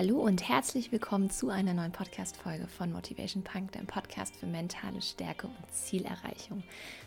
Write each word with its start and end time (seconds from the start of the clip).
Hallo 0.00 0.16
und 0.16 0.48
herzlich 0.48 0.92
willkommen 0.92 1.28
zu 1.28 1.50
einer 1.50 1.74
neuen 1.74 1.92
Podcast-Folge 1.92 2.68
von 2.68 2.90
Motivation 2.90 3.44
Punk, 3.44 3.72
dem 3.72 3.86
Podcast 3.86 4.34
für 4.34 4.46
mentale 4.46 5.02
Stärke 5.02 5.46
und 5.46 5.70
Zielerreichung. 5.70 6.62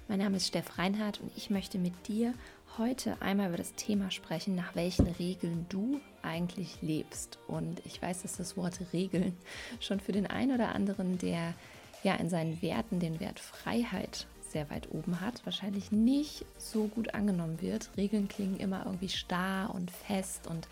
Mein 0.07 0.19
Name 0.19 0.37
ist 0.37 0.49
Steff 0.49 0.77
Reinhardt 0.77 1.19
und 1.19 1.31
ich 1.35 1.49
möchte 1.49 1.79
mit 1.79 2.07
dir 2.07 2.35
heute 2.77 3.19
einmal 3.19 3.47
über 3.47 3.57
das 3.57 3.73
Thema 3.73 4.11
sprechen, 4.11 4.53
nach 4.53 4.75
welchen 4.75 5.07
Regeln 5.07 5.65
du 5.69 6.01
eigentlich 6.21 6.83
lebst. 6.83 7.39
Und 7.47 7.81
ich 7.83 7.99
weiß, 7.99 8.21
dass 8.21 8.37
das 8.37 8.57
Wort 8.57 8.79
Regeln 8.93 9.35
schon 9.79 9.99
für 9.99 10.11
den 10.11 10.27
einen 10.27 10.51
oder 10.51 10.75
anderen, 10.75 11.17
der 11.17 11.55
ja 12.03 12.13
in 12.13 12.29
seinen 12.29 12.61
Werten 12.61 12.99
den 12.99 13.19
Wert 13.19 13.39
Freiheit 13.39 14.27
sehr 14.47 14.69
weit 14.69 14.91
oben 14.91 15.19
hat, 15.19 15.43
wahrscheinlich 15.47 15.91
nicht 15.91 16.45
so 16.59 16.83
gut 16.89 17.15
angenommen 17.15 17.59
wird. 17.59 17.89
Regeln 17.97 18.27
klingen 18.27 18.57
immer 18.57 18.85
irgendwie 18.85 19.09
starr 19.09 19.73
und 19.73 19.89
fest 19.89 20.45
und 20.45 20.67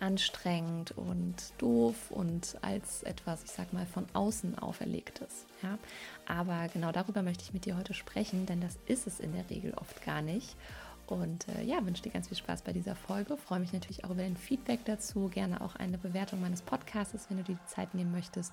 anstrengend 0.00 0.92
und 0.92 1.34
doof 1.58 2.10
und 2.10 2.56
als 2.62 3.02
etwas, 3.02 3.42
ich 3.44 3.50
sag 3.50 3.72
mal, 3.72 3.86
von 3.86 4.06
außen 4.12 4.58
auferlegtes. 4.58 5.46
Ja? 5.62 5.78
Aber 6.26 6.68
genau 6.72 6.92
darüber 6.92 7.22
möchte 7.22 7.44
ich 7.44 7.52
mit 7.52 7.64
dir 7.64 7.76
heute 7.76 7.94
sprechen, 7.94 8.46
denn 8.46 8.60
das 8.60 8.78
ist 8.86 9.06
es 9.06 9.20
in 9.20 9.32
der 9.32 9.48
Regel 9.50 9.74
oft 9.74 10.04
gar 10.04 10.22
nicht. 10.22 10.56
Und 11.06 11.48
äh, 11.48 11.62
ja, 11.62 11.84
wünsche 11.86 12.02
dir 12.02 12.12
ganz 12.12 12.28
viel 12.28 12.36
Spaß 12.36 12.62
bei 12.62 12.72
dieser 12.72 12.94
Folge. 12.94 13.38
Freue 13.38 13.60
mich 13.60 13.72
natürlich 13.72 14.04
auch 14.04 14.10
über 14.10 14.22
dein 14.22 14.36
Feedback 14.36 14.84
dazu. 14.84 15.28
Gerne 15.28 15.62
auch 15.62 15.74
eine 15.76 15.96
Bewertung 15.96 16.40
meines 16.40 16.60
Podcasts, 16.60 17.30
wenn 17.30 17.38
du 17.38 17.44
dir 17.44 17.54
die 17.54 17.74
Zeit 17.74 17.94
nehmen 17.94 18.12
möchtest. 18.12 18.52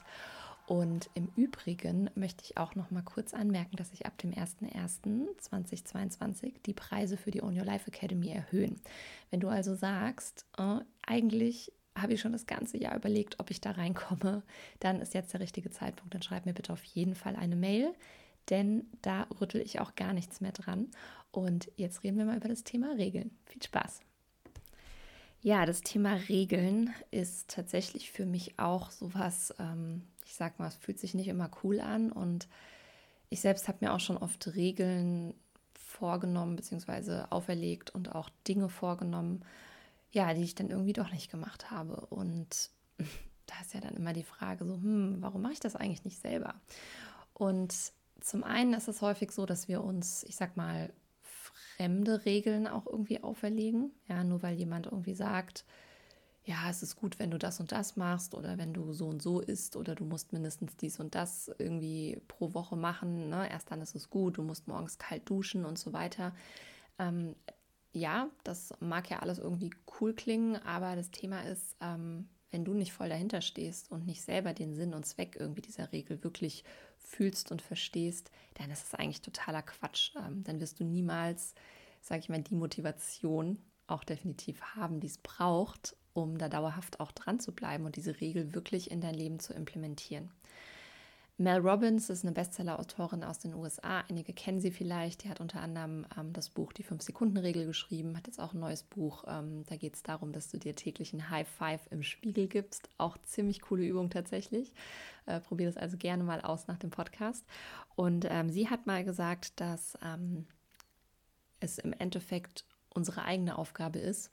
Und 0.68 1.10
im 1.14 1.30
Übrigen 1.36 2.10
möchte 2.16 2.44
ich 2.44 2.58
auch 2.58 2.74
noch 2.76 2.90
mal 2.90 3.04
kurz 3.04 3.36
anmerken, 3.36 3.76
dass 3.76 3.92
sich 3.92 4.08
ab 4.08 4.18
dem 4.18 4.32
01.01.2022 4.32 6.54
die 6.66 6.74
Preise 6.74 7.18
für 7.18 7.32
die 7.32 7.44
On 7.44 7.58
Your 7.58 7.66
Life 7.66 7.88
Academy 7.88 8.30
erhöhen. 8.30 8.82
Wenn 9.30 9.41
du 9.41 9.48
also 9.48 9.76
sagst, 9.76 10.48
äh, 10.58 10.80
eigentlich 11.05 11.71
habe 11.96 12.13
ich 12.13 12.21
schon 12.21 12.34
das 12.34 12.48
ganze 12.48 12.77
Jahr 12.77 12.96
überlegt, 12.96 13.40
ob 13.40 13.52
ich 13.52 13.62
da 13.62 13.71
reinkomme, 13.71 14.43
dann 14.80 15.02
ist 15.02 15.13
jetzt 15.13 15.34
der 15.34 15.40
richtige 15.40 15.70
Zeitpunkt. 15.70 16.13
Dann 16.13 16.24
schreib 16.24 16.46
mir 16.46 16.54
bitte 16.54 16.74
auf 16.74 16.84
jeden 16.84 17.16
Fall 17.16 17.36
eine 17.36 17.55
Mail, 17.55 17.93
denn 18.49 18.86
da 19.02 19.27
rüttel 19.40 19.62
ich 19.62 19.80
auch 19.80 19.96
gar 19.96 20.13
nichts 20.13 20.41
mehr 20.41 20.52
dran. 20.52 20.90
Und 21.32 21.71
jetzt 21.77 22.04
reden 22.04 22.18
wir 22.18 22.26
mal 22.26 22.38
über 22.38 22.49
das 22.49 22.63
Thema 22.63 22.93
Regeln. 22.93 23.38
Viel 23.46 23.62
Spaß! 23.62 24.02
Ja, 25.41 25.68
das 25.68 25.82
Thema 25.82 26.16
Regeln 26.27 26.91
ist 27.12 27.52
tatsächlich 27.52 28.12
für 28.12 28.26
mich 28.26 28.58
auch 28.58 28.90
sowas, 28.90 29.54
ähm, 29.60 30.02
ich 30.26 30.35
sag 30.35 30.59
mal, 30.59 30.68
es 30.68 30.76
fühlt 30.76 30.99
sich 30.99 31.13
nicht 31.13 31.27
immer 31.27 31.49
cool 31.63 31.79
an 31.79 32.12
und 32.12 32.48
ich 33.29 33.41
selbst 33.41 33.68
habe 33.68 33.79
mir 33.81 33.93
auch 33.93 33.99
schon 33.99 34.18
oft 34.18 34.55
Regeln 34.55 35.34
vorgenommen 35.73 36.55
bzw. 36.55 37.26
auferlegt 37.29 37.90
und 37.91 38.13
auch 38.13 38.29
Dinge 38.48 38.70
vorgenommen, 38.70 39.43
ja, 40.12 40.34
die 40.34 40.43
ich 40.43 40.55
dann 40.55 40.70
irgendwie 40.70 40.93
doch 40.93 41.12
nicht 41.12 41.31
gemacht 41.31 41.71
habe. 41.71 42.05
Und 42.07 42.70
da 43.46 43.55
ist 43.62 43.73
ja 43.73 43.81
dann 43.81 43.96
immer 43.96 44.13
die 44.13 44.23
Frage 44.23 44.65
so, 44.65 44.76
hm, 44.76 45.18
warum 45.20 45.41
mache 45.41 45.53
ich 45.53 45.59
das 45.59 45.76
eigentlich 45.76 46.05
nicht 46.05 46.20
selber? 46.20 46.55
Und 47.34 47.73
zum 48.20 48.43
einen 48.43 48.73
ist 48.73 48.87
es 48.87 49.01
häufig 49.01 49.31
so, 49.31 49.46
dass 49.46 49.68
wir 49.68 49.84
uns, 49.84 50.23
ich 50.23 50.35
sag 50.35 50.57
mal, 50.57 50.91
fremde 51.21 52.26
Regeln 52.26 52.68
auch 52.68 52.85
irgendwie 52.85 53.21
auferlegen. 53.23 53.91
Ja, 54.07 54.23
nur 54.23 54.41
weil 54.41 54.55
jemand 54.55 54.87
irgendwie 54.87 55.13
sagt, 55.13 55.65
ja, 56.46 56.70
es 56.70 56.84
ist 56.84 56.96
gut, 56.96 57.18
wenn 57.18 57.32
du 57.32 57.40
das 57.40 57.60
und 57.60 57.71
das 57.71 57.96
machst 57.96 58.35
oder 58.35 58.60
wenn 58.60 58.71
du 58.71 58.93
so 58.93 59.07
und 59.07 59.21
so 59.21 59.40
isst 59.40 59.76
oder 59.76 59.96
du 59.96 60.05
musst 60.05 60.32
mindestens 60.32 60.77
dies 60.77 60.99
und 60.99 61.15
das 61.15 61.49
irgendwie 61.57 62.21
pro 62.27 62.54
Woche 62.54 62.76
machen. 62.76 63.29
Ne? 63.29 63.49
Erst 63.49 63.71
dann 63.71 63.82
ist 63.82 63.96
es 63.96 64.12
gut, 64.12 64.38
du 64.38 64.44
musst 64.44 64.68
morgens 64.68 65.00
kalt 65.00 65.28
duschen 65.28 65.66
und 65.66 65.79
so 65.79 65.91
weiter. 65.91 66.35
Ähm, 67.00 67.35
ja, 67.94 68.29
das 68.44 68.74
mag 68.79 69.09
ja 69.09 69.19
alles 69.19 69.40
irgendwie 69.40 69.72
cool 70.00 70.13
klingen, 70.13 70.57
aber 70.57 70.96
das 70.96 71.09
Thema 71.09 71.41
ist, 71.41 71.75
ähm, 71.81 72.29
wenn 72.52 72.63
du 72.63 72.74
nicht 72.75 72.94
voll 72.94 73.09
dahinter 73.09 73.41
stehst 73.41 73.90
und 73.90 74.06
nicht 74.06 74.22
selber 74.22 74.53
den 74.53 74.75
Sinn 74.75 74.94
und 74.94 75.06
Zweck 75.06 75.38
irgendwie 75.40 75.62
dieser 75.62 75.91
Regel 75.91 76.24
wirklich 76.24 76.64
fühlst 77.00 77.52
und 77.52 77.64
verstehst, 77.64 78.30
dann 78.53 78.70
ist 78.70 78.86
es 78.86 78.94
eigentlich 78.94 79.22
totaler 79.22 79.64
Quatsch. 79.64 80.12
Ähm, 80.16 80.44
dann 80.44 80.59
wirst 80.59 80.80
du 80.80 80.84
niemals, 80.84 81.56
sage 82.02 82.20
ich 82.20 82.30
mal, 82.30 82.41
die 82.41 82.56
Motivation 82.56 83.58
auch 83.88 84.03
definitiv 84.03 84.62
haben, 84.75 85.00
die 85.00 85.08
es 85.08 85.18
braucht, 85.18 85.96
um 86.16 86.38
da 86.38 86.50
dauerhaft 86.50 87.00
auch 87.00 87.12
dran 87.12 87.40
zu 87.40 87.52
bleiben 87.52 87.86
und 87.86 87.98
diese 87.98 88.20
Regel 88.22 88.56
wirklich 88.56 88.90
in 88.90 89.02
dein 89.02 89.14
Leben 89.14 89.40
zu 89.40 89.53
implementieren. 89.53 90.31
Mel 91.38 91.59
Robbins 91.59 92.09
ist 92.09 92.24
eine 92.24 92.31
Bestseller-Autorin 92.31 93.26
aus 93.26 93.40
den 93.40 93.53
USA. 93.53 94.06
Einige 94.08 94.31
kennen 94.31 94.62
sie 94.62 94.72
vielleicht. 94.72 95.26
Die 95.26 95.30
hat 95.30 95.42
unter 95.42 95.59
anderem 95.59 96.06
ähm, 96.18 96.31
das 96.31 96.50
Buch 96.50 96.72
Die 96.72 96.84
Fünf-Sekunden-Regel 96.84 97.66
geschrieben, 97.66 98.16
hat 98.16 98.28
jetzt 98.28 98.40
auch 98.40 98.53
ein 98.53 98.62
neues 98.62 98.84
Buch. 98.84 99.26
Ähm, 99.28 99.66
da 99.66 99.76
geht 99.76 99.96
es 99.96 100.03
darum, 100.03 100.31
dass 100.31 100.48
du 100.48 100.58
dir 100.58 100.76
täglich 100.76 101.12
ein 101.12 101.30
High 101.30 101.48
Five 101.48 101.81
im 101.92 102.03
Spiegel 102.03 102.47
gibst. 102.47 102.88
Auch 102.97 103.18
ziemlich 103.24 103.62
coole 103.62 103.86
Übung 103.86 104.09
tatsächlich. 104.09 104.72
Äh, 105.26 105.42
Probier 105.42 105.68
das 105.68 105.76
also 105.76 105.97
gerne 105.97 106.24
mal 106.24 106.40
aus 106.40 106.68
nach 106.68 106.78
dem 106.78 106.90
Podcast. 106.90 107.46
Und 107.97 108.26
ähm, 108.30 108.50
sie 108.50 108.70
hat 108.70 108.88
mal 108.88 109.03
gesagt, 109.03 109.59
dass 109.59 109.97
ähm, 110.02 110.46
es 111.59 111.80
im 111.80 111.92
Endeffekt 111.92 112.64
unsere 112.94 113.24
eigene 113.24 113.58
Aufgabe 113.58 114.00
ist, 114.00 114.32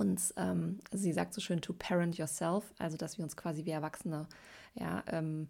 uns, 0.00 0.34
ähm, 0.36 0.80
sie 0.90 1.12
sagt 1.12 1.34
so 1.34 1.40
schön, 1.40 1.60
to 1.60 1.72
parent 1.72 2.18
yourself, 2.18 2.72
also 2.78 2.96
dass 2.96 3.18
wir 3.18 3.24
uns 3.24 3.36
quasi 3.36 3.64
wie 3.64 3.70
Erwachsene, 3.70 4.26
ja, 4.74 5.04
ähm, 5.08 5.48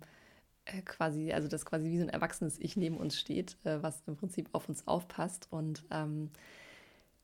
äh, 0.67 0.83
quasi, 0.83 1.33
also 1.33 1.49
dass 1.49 1.65
quasi 1.65 1.87
wie 1.87 1.99
so 1.99 2.05
ein 2.05 2.11
erwachsenes 2.11 2.59
Ich 2.59 2.77
neben 2.77 2.97
uns 2.97 3.19
steht, 3.19 3.57
äh, 3.65 3.83
was 3.83 4.03
im 4.07 4.17
Prinzip 4.17 4.49
auf 4.53 4.69
uns 4.69 4.87
aufpasst 4.87 5.49
und 5.51 5.85
ähm, 5.91 6.31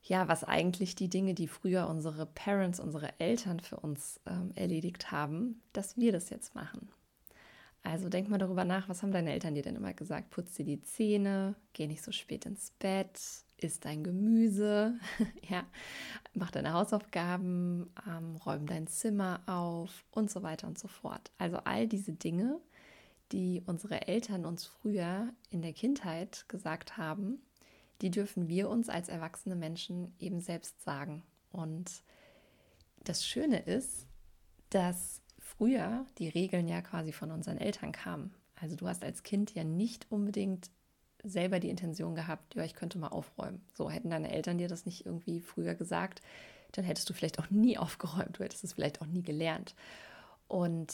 ja, 0.02 0.28
was 0.28 0.44
eigentlich 0.44 0.94
die 0.94 1.08
Dinge, 1.08 1.34
die 1.34 1.48
früher 1.48 1.88
unsere 1.88 2.26
Parents, 2.26 2.78
unsere 2.78 3.18
Eltern 3.18 3.58
für 3.60 3.76
uns 3.76 4.20
ähm, 4.26 4.52
erledigt 4.54 5.10
haben, 5.10 5.60
dass 5.72 5.96
wir 5.96 6.12
das 6.12 6.30
jetzt 6.30 6.54
machen. 6.54 6.88
Also 7.82 8.08
denk 8.08 8.28
mal 8.28 8.38
darüber 8.38 8.64
nach, 8.64 8.88
was 8.88 9.02
haben 9.02 9.12
deine 9.12 9.32
Eltern 9.32 9.54
dir 9.54 9.62
denn 9.62 9.76
immer 9.76 9.94
gesagt? 9.94 10.30
Putz 10.30 10.54
dir 10.54 10.64
die 10.64 10.82
Zähne, 10.82 11.54
geh 11.72 11.86
nicht 11.86 12.02
so 12.02 12.12
spät 12.12 12.46
ins 12.46 12.70
Bett, 12.72 13.20
isst 13.58 13.84
dein 13.84 14.04
Gemüse, 14.04 14.98
ja, 15.48 15.64
mach 16.34 16.50
deine 16.50 16.72
Hausaufgaben, 16.72 17.90
ähm, 18.06 18.36
räum 18.36 18.66
dein 18.66 18.86
Zimmer 18.86 19.40
auf 19.46 20.04
und 20.10 20.30
so 20.30 20.42
weiter 20.42 20.66
und 20.66 20.78
so 20.78 20.88
fort. 20.88 21.30
Also 21.38 21.58
all 21.58 21.86
diese 21.86 22.12
Dinge, 22.12 22.60
die 23.32 23.62
unsere 23.66 24.06
Eltern 24.08 24.44
uns 24.44 24.66
früher 24.66 25.32
in 25.50 25.62
der 25.62 25.72
Kindheit 25.72 26.44
gesagt 26.48 26.96
haben, 26.96 27.40
die 28.02 28.10
dürfen 28.10 28.48
wir 28.48 28.68
uns 28.68 28.88
als 28.88 29.08
erwachsene 29.08 29.56
Menschen 29.56 30.14
eben 30.18 30.40
selbst 30.40 30.82
sagen. 30.82 31.22
Und 31.50 32.02
das 33.04 33.26
Schöne 33.26 33.60
ist, 33.60 34.06
dass 34.70 35.22
früher 35.38 36.04
die 36.18 36.28
Regeln 36.28 36.68
ja 36.68 36.82
quasi 36.82 37.12
von 37.12 37.30
unseren 37.30 37.56
Eltern 37.56 37.92
kamen. 37.92 38.34
Also 38.56 38.76
du 38.76 38.88
hast 38.88 39.04
als 39.04 39.22
Kind 39.22 39.54
ja 39.54 39.64
nicht 39.64 40.06
unbedingt 40.10 40.70
selber 41.26 41.60
die 41.60 41.70
Intention 41.70 42.14
gehabt, 42.14 42.54
ja, 42.54 42.64
ich 42.64 42.74
könnte 42.74 42.98
mal 42.98 43.08
aufräumen. 43.08 43.60
So 43.74 43.90
hätten 43.90 44.10
deine 44.10 44.32
Eltern 44.32 44.58
dir 44.58 44.68
das 44.68 44.86
nicht 44.86 45.06
irgendwie 45.06 45.40
früher 45.40 45.74
gesagt, 45.74 46.22
dann 46.72 46.84
hättest 46.84 47.08
du 47.08 47.14
vielleicht 47.14 47.38
auch 47.38 47.50
nie 47.50 47.78
aufgeräumt, 47.78 48.38
du 48.38 48.44
hättest 48.44 48.64
es 48.64 48.72
vielleicht 48.72 49.00
auch 49.02 49.06
nie 49.06 49.22
gelernt. 49.22 49.74
Und 50.48 50.92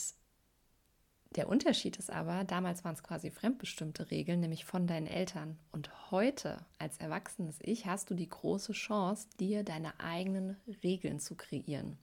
der 1.37 1.48
Unterschied 1.48 1.97
ist 1.97 2.10
aber, 2.10 2.44
damals 2.44 2.84
waren 2.84 2.94
es 2.94 3.03
quasi 3.03 3.31
fremdbestimmte 3.31 4.10
Regeln, 4.10 4.41
nämlich 4.41 4.65
von 4.66 4.87
deinen 4.87 5.06
Eltern. 5.06 5.59
Und 5.70 6.10
heute, 6.10 6.59
als 6.78 6.99
erwachsenes 6.99 7.59
Ich, 7.62 7.87
hast 7.87 8.10
du 8.10 8.14
die 8.14 8.28
große 8.28 8.72
Chance, 8.72 9.28
dir 9.41 9.64
deine 9.64 9.99
eigenen 9.99 10.56
Regeln 10.82 11.20
zu 11.20 11.34
kreieren. 11.34 11.97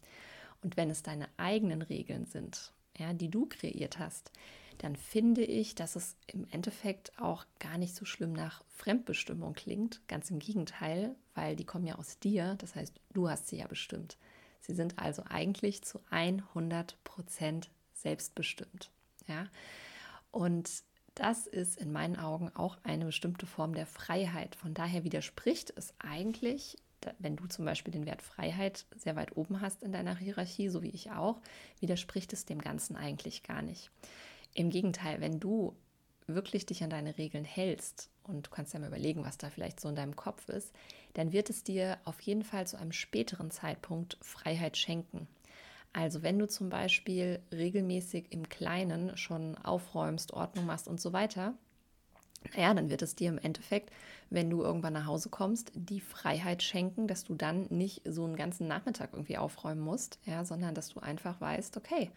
Und 0.64 0.78
wenn 0.78 0.90
es 0.90 1.04
deine 1.04 1.28
eigenen 1.38 1.84
Regeln 1.84 2.26
sind, 2.26 2.74
ja, 2.98 3.14
die 3.14 3.30
du 3.30 3.46
kreiert 3.46 4.00
hast, 4.00 4.32
dann 4.80 4.96
finde 4.96 5.44
ich, 5.44 5.76
dass 5.76 5.96
es 5.96 6.16
im 6.28 6.48
Endeffekt 6.52 7.12
auch 7.20 7.46
gar 7.60 7.78
nicht 7.78 7.96
so 7.96 8.06
schlimm 8.06 8.34
nach 8.34 8.64
Fremdbestimmung 8.70 9.54
klingt. 9.54 10.02
Ganz 10.08 10.32
im 10.32 10.40
Gegenteil, 10.40 11.16
weil 11.36 11.56
die 11.56 11.66
kommen 11.66 11.86
ja 11.86 11.96
aus 11.96 12.18
dir. 12.20 12.56
Das 12.60 12.76
heißt, 12.76 13.00
du 13.14 13.30
hast 13.30 13.50
sie 13.50 13.58
ja 13.58 13.68
bestimmt. 13.68 14.18
Sie 14.62 14.74
sind 14.74 14.98
also 14.98 15.24
eigentlich 15.28 15.84
zu 15.84 16.00
100 16.10 16.98
Prozent 17.04 17.70
selbstbestimmt. 17.94 18.90
Ja? 19.28 19.48
Und 20.32 20.84
das 21.14 21.46
ist 21.46 21.78
in 21.78 21.92
meinen 21.92 22.16
Augen 22.16 22.50
auch 22.56 22.78
eine 22.84 23.06
bestimmte 23.06 23.46
Form 23.46 23.74
der 23.74 23.86
Freiheit. 23.86 24.56
Von 24.56 24.74
daher 24.74 25.04
widerspricht 25.04 25.74
es 25.76 25.94
eigentlich, 26.00 26.78
wenn 27.18 27.36
du 27.36 27.48
zum 27.48 27.66
Beispiel 27.66 27.92
den 27.92 28.06
Wert 28.06 28.22
Freiheit 28.22 28.86
sehr 28.96 29.18
weit 29.18 29.36
oben 29.36 29.60
hast 29.60 29.84
in 29.84 29.92
deiner 29.92 30.16
Hierarchie, 30.16 30.70
so 30.70 30.82
wie 30.84 30.90
ich 30.90 31.12
auch, 31.12 31.42
widerspricht 31.82 32.32
es 32.32 32.46
dem 32.46 32.62
Ganzen 32.62 32.96
eigentlich 32.96 33.44
gar 33.44 33.62
nicht. 33.62 33.92
Im 34.54 34.70
Gegenteil, 34.70 35.22
wenn 35.22 35.40
du 35.40 35.76
wirklich 36.28 36.66
dich 36.66 36.84
an 36.84 36.90
deine 36.90 37.18
Regeln 37.18 37.46
hältst 37.46 38.10
und 38.24 38.48
du 38.48 38.52
kannst 38.52 38.74
ja 38.74 38.80
mal 38.80 38.88
überlegen, 38.88 39.26
was 39.26 39.38
da 39.38 39.50
vielleicht 39.50 39.80
so 39.80 39.90
in 39.90 39.96
deinem 39.96 40.16
Kopf 40.16 40.50
ist, 40.50 40.74
dann 41.14 41.32
wird 41.32 41.50
es 41.50 41.64
dir 41.64 41.98
auf 42.06 42.22
jeden 42.22 42.44
Fall 42.44 42.68
zu 42.68 42.78
einem 42.78 42.92
späteren 42.92 43.52
Zeitpunkt 43.52 44.18
Freiheit 44.22 44.78
schenken. 44.78 45.28
Also 45.92 46.22
wenn 46.22 46.38
du 46.38 46.48
zum 46.48 46.70
Beispiel 46.70 47.40
regelmäßig 47.52 48.28
im 48.30 48.48
Kleinen 48.48 49.18
schon 49.18 49.58
aufräumst, 49.58 50.34
Ordnung 50.34 50.68
machst 50.68 50.88
und 50.88 51.02
so 51.02 51.14
weiter, 51.14 51.56
naja, 52.56 52.74
dann 52.74 52.90
wird 52.90 53.02
es 53.02 53.16
dir 53.16 53.30
im 53.30 53.38
Endeffekt, 53.38 53.92
wenn 54.30 54.50
du 54.50 54.62
irgendwann 54.62 54.94
nach 54.94 55.08
Hause 55.08 55.30
kommst, 55.30 55.72
die 55.74 56.00
Freiheit 56.00 56.64
schenken, 56.64 57.08
dass 57.08 57.24
du 57.24 57.36
dann 57.36 57.66
nicht 57.70 58.02
so 58.06 58.24
einen 58.24 58.36
ganzen 58.36 58.68
Nachmittag 58.68 59.10
irgendwie 59.14 59.38
aufräumen 59.38 59.82
musst, 59.82 60.20
ja, 60.26 60.46
sondern 60.46 60.76
dass 60.76 60.90
du 60.90 61.00
einfach 61.00 61.42
weißt, 61.42 61.76
okay, 61.76 62.12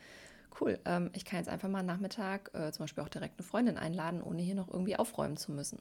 cool, 0.61 0.79
ähm, 0.85 1.11
ich 1.15 1.25
kann 1.25 1.39
jetzt 1.39 1.49
einfach 1.49 1.69
mal 1.69 1.83
Nachmittag 1.83 2.51
äh, 2.55 2.73
zum 2.73 2.85
Beispiel 2.85 3.03
auch 3.03 3.09
direkt 3.09 3.39
eine 3.39 3.47
Freundin 3.47 3.79
einladen, 3.79 4.23
ohne 4.23 4.43
hier 4.43 4.55
noch 4.55 4.69
irgendwie 4.69 4.97
aufräumen 4.97 5.37
zu 5.37 5.53
müssen. 5.53 5.81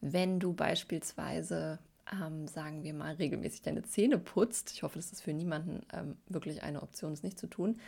Wenn 0.00 0.40
du 0.40 0.52
beispielsweise 0.52 1.78
ähm, 2.12 2.46
sagen 2.46 2.82
wir 2.82 2.94
mal, 2.94 3.14
regelmäßig 3.14 3.62
deine 3.62 3.82
Zähne 3.82 4.18
putzt. 4.18 4.72
Ich 4.72 4.82
hoffe, 4.82 4.98
das 4.98 5.12
ist 5.12 5.22
für 5.22 5.32
niemanden 5.32 5.86
ähm, 5.92 6.16
wirklich 6.28 6.62
eine 6.62 6.82
Option, 6.82 7.12
es 7.12 7.22
nicht 7.22 7.38
zu 7.38 7.46
tun. 7.46 7.78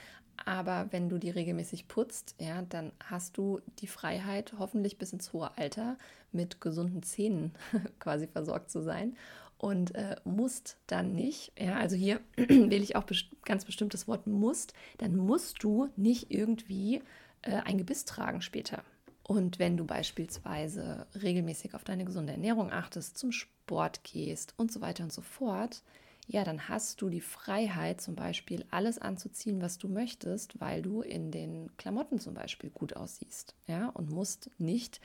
Aber 0.45 0.89
wenn 0.91 1.09
du 1.09 1.19
die 1.19 1.31
regelmäßig 1.31 1.89
putzt, 1.89 2.35
ja, 2.39 2.63
dann 2.63 2.93
hast 3.05 3.39
du 3.39 3.61
die 3.79 3.87
Freiheit, 3.87 4.55
hoffentlich 4.59 4.99
bis 4.99 5.13
ins 5.13 5.33
hohe 5.33 5.57
Alter 5.57 5.97
mit 6.33 6.61
gesunden 6.61 7.03
Zähnen 7.03 7.55
quasi 7.99 8.27
versorgt 8.27 8.71
zu 8.71 8.83
sein 8.83 9.17
und 9.59 9.95
äh, 9.95 10.17
musst 10.25 10.77
dann 10.87 11.15
nicht, 11.15 11.53
ja, 11.59 11.77
also 11.77 11.97
hier 11.97 12.21
wähle 12.37 12.83
ich 12.83 12.97
auch 12.97 13.05
best 13.05 13.27
ganz 13.45 13.65
bestimmtes 13.65 14.07
Wort 14.07 14.27
musst, 14.27 14.75
dann 14.99 15.17
musst 15.17 15.63
du 15.63 15.89
nicht 15.97 16.31
irgendwie 16.31 17.03
äh, 17.43 17.57
ein 17.65 17.79
Gebiss 17.79 18.05
tragen 18.05 18.43
später. 18.43 18.83
Und 19.23 19.59
wenn 19.59 19.77
du 19.77 19.85
beispielsweise 19.85 21.07
regelmäßig 21.21 21.75
auf 21.75 21.83
deine 21.83 22.05
gesunde 22.05 22.33
Ernährung 22.33 22.71
achtest, 22.71 23.19
zum 23.19 23.33
Sport 23.33 24.05
gehst 24.05 24.55
und 24.57 24.71
so 24.71 24.81
weiter 24.81 25.03
und 25.03 25.13
so 25.13 25.23
fort, 25.23 25.83
ja, 26.29 26.45
dann 26.45 26.69
hast 26.69 27.03
du 27.03 27.09
die 27.09 27.21
Freiheit, 27.21 28.01
zum 28.01 28.17
Beispiel 28.17 28.65
alles 28.71 28.99
anzuziehen, 28.99 29.63
was 29.63 29.79
du 29.79 29.89
möchtest, 29.89 30.61
weil 30.61 30.83
du 30.83 31.03
in 31.03 31.31
den 31.31 31.77
Klamotten 31.77 32.19
zum 32.19 32.35
Beispiel 32.35 32.71
gut 32.71 32.97
aussiehst, 32.97 33.55
ja, 33.67 33.89
und 33.89 34.11
musst 34.11 34.51
nicht 34.59 35.01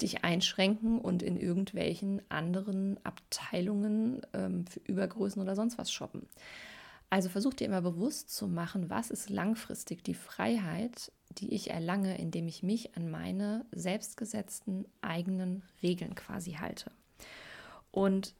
dich 0.00 0.24
einschränken 0.24 0.98
und 0.98 1.22
in 1.22 1.36
irgendwelchen 1.36 2.22
anderen 2.28 2.98
Abteilungen 3.04 4.22
ähm, 4.32 4.66
für 4.66 4.80
Übergrößen 4.80 5.40
oder 5.40 5.54
sonst 5.54 5.78
was 5.78 5.92
shoppen. 5.92 6.26
Also 7.10 7.28
versuch 7.28 7.54
dir 7.54 7.66
immer 7.66 7.82
bewusst 7.82 8.34
zu 8.34 8.48
machen, 8.48 8.90
was 8.90 9.10
ist 9.10 9.30
langfristig 9.30 10.02
die 10.02 10.14
Freiheit, 10.14 11.12
die 11.38 11.54
ich 11.54 11.70
erlange, 11.70 12.18
indem 12.18 12.48
ich 12.48 12.62
mich 12.62 12.96
an 12.96 13.10
meine 13.10 13.66
selbstgesetzten 13.72 14.86
eigenen 15.00 15.62
Regeln 15.82 16.14
quasi 16.14 16.52
halte. 16.54 16.90
Und 17.92 18.34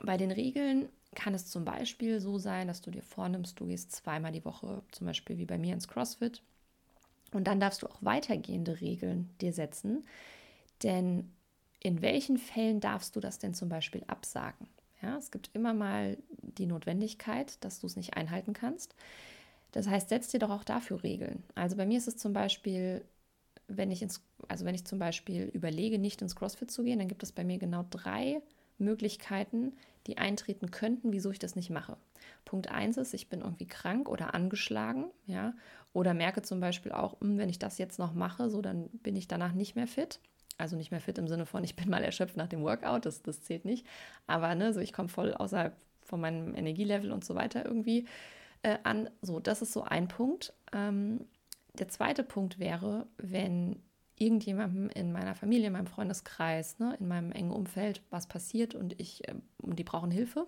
bei 0.00 0.16
den 0.16 0.30
Regeln 0.30 0.88
kann 1.14 1.34
es 1.34 1.46
zum 1.46 1.64
Beispiel 1.64 2.20
so 2.20 2.38
sein, 2.38 2.68
dass 2.68 2.80
du 2.80 2.90
dir 2.90 3.02
vornimmst, 3.02 3.58
du 3.58 3.66
gehst 3.66 3.92
zweimal 3.92 4.32
die 4.32 4.44
Woche, 4.44 4.82
zum 4.92 5.06
Beispiel 5.06 5.38
wie 5.38 5.44
bei 5.44 5.58
mir 5.58 5.74
ins 5.74 5.88
CrossFit. 5.88 6.42
Und 7.32 7.46
dann 7.46 7.60
darfst 7.60 7.82
du 7.82 7.86
auch 7.86 7.98
weitergehende 8.02 8.80
Regeln 8.80 9.30
dir 9.40 9.52
setzen. 9.52 10.06
Denn 10.82 11.32
in 11.80 12.02
welchen 12.02 12.38
Fällen 12.38 12.80
darfst 12.80 13.16
du 13.16 13.20
das 13.20 13.38
denn 13.38 13.54
zum 13.54 13.68
Beispiel 13.68 14.04
absagen? 14.06 14.66
Ja, 15.02 15.16
es 15.16 15.30
gibt 15.30 15.50
immer 15.52 15.74
mal 15.74 16.16
die 16.42 16.66
Notwendigkeit, 16.66 17.62
dass 17.64 17.80
du 17.80 17.86
es 17.86 17.96
nicht 17.96 18.14
einhalten 18.14 18.52
kannst. 18.52 18.94
Das 19.72 19.88
heißt, 19.88 20.10
setz 20.10 20.28
dir 20.28 20.38
doch 20.38 20.50
auch 20.50 20.64
dafür 20.64 21.02
Regeln. 21.02 21.42
Also 21.54 21.76
bei 21.76 21.86
mir 21.86 21.98
ist 21.98 22.08
es 22.08 22.16
zum 22.18 22.32
Beispiel, 22.32 23.04
wenn 23.68 23.90
ich 23.90 24.02
ins, 24.02 24.22
also 24.48 24.64
wenn 24.64 24.74
ich 24.74 24.84
zum 24.84 24.98
Beispiel 24.98 25.44
überlege, 25.44 25.98
nicht 25.98 26.22
ins 26.22 26.36
CrossFit 26.36 26.70
zu 26.70 26.84
gehen, 26.84 26.98
dann 26.98 27.08
gibt 27.08 27.22
es 27.22 27.32
bei 27.32 27.42
mir 27.44 27.58
genau 27.58 27.84
drei 27.90 28.42
Möglichkeiten, 28.78 29.72
die 30.06 30.18
eintreten 30.18 30.70
könnten, 30.70 31.12
wieso 31.12 31.30
ich 31.30 31.38
das 31.38 31.56
nicht 31.56 31.70
mache. 31.70 31.96
Punkt 32.44 32.68
eins 32.70 32.96
ist, 32.96 33.14
ich 33.14 33.28
bin 33.28 33.40
irgendwie 33.40 33.66
krank 33.66 34.08
oder 34.08 34.34
angeschlagen, 34.34 35.06
ja, 35.26 35.54
oder 35.92 36.14
merke 36.14 36.42
zum 36.42 36.60
Beispiel 36.60 36.92
auch, 36.92 37.20
hm, 37.20 37.38
wenn 37.38 37.48
ich 37.48 37.58
das 37.58 37.78
jetzt 37.78 37.98
noch 37.98 38.12
mache, 38.14 38.50
so 38.50 38.60
dann 38.62 38.88
bin 38.88 39.16
ich 39.16 39.28
danach 39.28 39.52
nicht 39.52 39.74
mehr 39.76 39.86
fit. 39.86 40.20
Also 40.58 40.76
nicht 40.76 40.90
mehr 40.90 41.00
fit 41.00 41.18
im 41.18 41.28
Sinne 41.28 41.46
von, 41.46 41.64
ich 41.64 41.76
bin 41.76 41.88
mal 41.88 42.04
erschöpft 42.04 42.36
nach 42.36 42.48
dem 42.48 42.62
Workout, 42.62 43.06
das, 43.06 43.22
das 43.22 43.42
zählt 43.42 43.64
nicht. 43.64 43.86
Aber 44.26 44.54
ne, 44.54 44.72
so 44.72 44.80
ich 44.80 44.92
komme 44.92 45.08
voll 45.08 45.34
außerhalb 45.34 45.74
von 46.02 46.20
meinem 46.20 46.54
Energielevel 46.54 47.12
und 47.12 47.24
so 47.24 47.34
weiter 47.34 47.64
irgendwie 47.64 48.06
äh, 48.62 48.78
an. 48.82 49.10
So, 49.22 49.40
das 49.40 49.62
ist 49.62 49.72
so 49.72 49.82
ein 49.82 50.08
Punkt. 50.08 50.52
Ähm, 50.72 51.26
der 51.74 51.88
zweite 51.88 52.22
Punkt 52.22 52.58
wäre, 52.58 53.06
wenn 53.16 53.82
irgendjemandem 54.18 54.90
in 54.90 55.12
meiner 55.12 55.34
Familie, 55.34 55.68
in 55.68 55.72
meinem 55.72 55.86
Freundeskreis, 55.86 56.78
ne, 56.78 56.96
in 57.00 57.08
meinem 57.08 57.32
engen 57.32 57.50
Umfeld 57.50 58.02
was 58.10 58.26
passiert 58.26 58.74
und 58.74 58.98
ich 59.00 59.26
äh, 59.28 59.34
und 59.58 59.78
die 59.78 59.84
brauchen 59.84 60.10
Hilfe, 60.10 60.46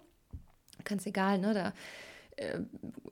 ganz 0.85 1.07
egal, 1.07 1.39
ne, 1.39 1.55
da 1.55 1.73
äh, 2.37 2.61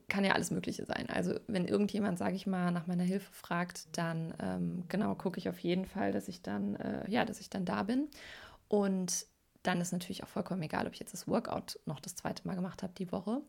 kann 0.09 0.23
ja 0.23 0.33
alles 0.33 0.51
Mögliche 0.51 0.85
sein. 0.85 1.07
Also 1.09 1.39
wenn 1.47 1.65
irgendjemand, 1.65 2.17
sage 2.17 2.35
ich 2.35 2.47
mal, 2.47 2.71
nach 2.71 2.87
meiner 2.87 3.03
Hilfe 3.03 3.31
fragt, 3.33 3.97
dann 3.97 4.33
ähm, 4.39 4.83
genau 4.89 5.15
gucke 5.15 5.39
ich 5.39 5.49
auf 5.49 5.59
jeden 5.59 5.85
Fall, 5.85 6.11
dass 6.11 6.27
ich 6.27 6.41
dann 6.41 6.75
äh, 6.75 7.09
ja, 7.09 7.25
dass 7.25 7.39
ich 7.39 7.49
dann 7.49 7.65
da 7.65 7.83
bin 7.83 8.09
und 8.67 9.27
dann 9.63 9.79
ist 9.79 9.93
natürlich 9.93 10.23
auch 10.23 10.27
vollkommen 10.27 10.61
egal, 10.61 10.85
ob 10.85 10.93
ich 10.93 10.99
jetzt 10.99 11.13
das 11.13 11.27
Workout 11.27 11.79
noch 11.85 11.99
das 11.99 12.15
zweite 12.15 12.45
Mal 12.45 12.55
gemacht 12.55 12.83
habe 12.83 12.93
die 12.97 13.11
Woche. 13.11 13.41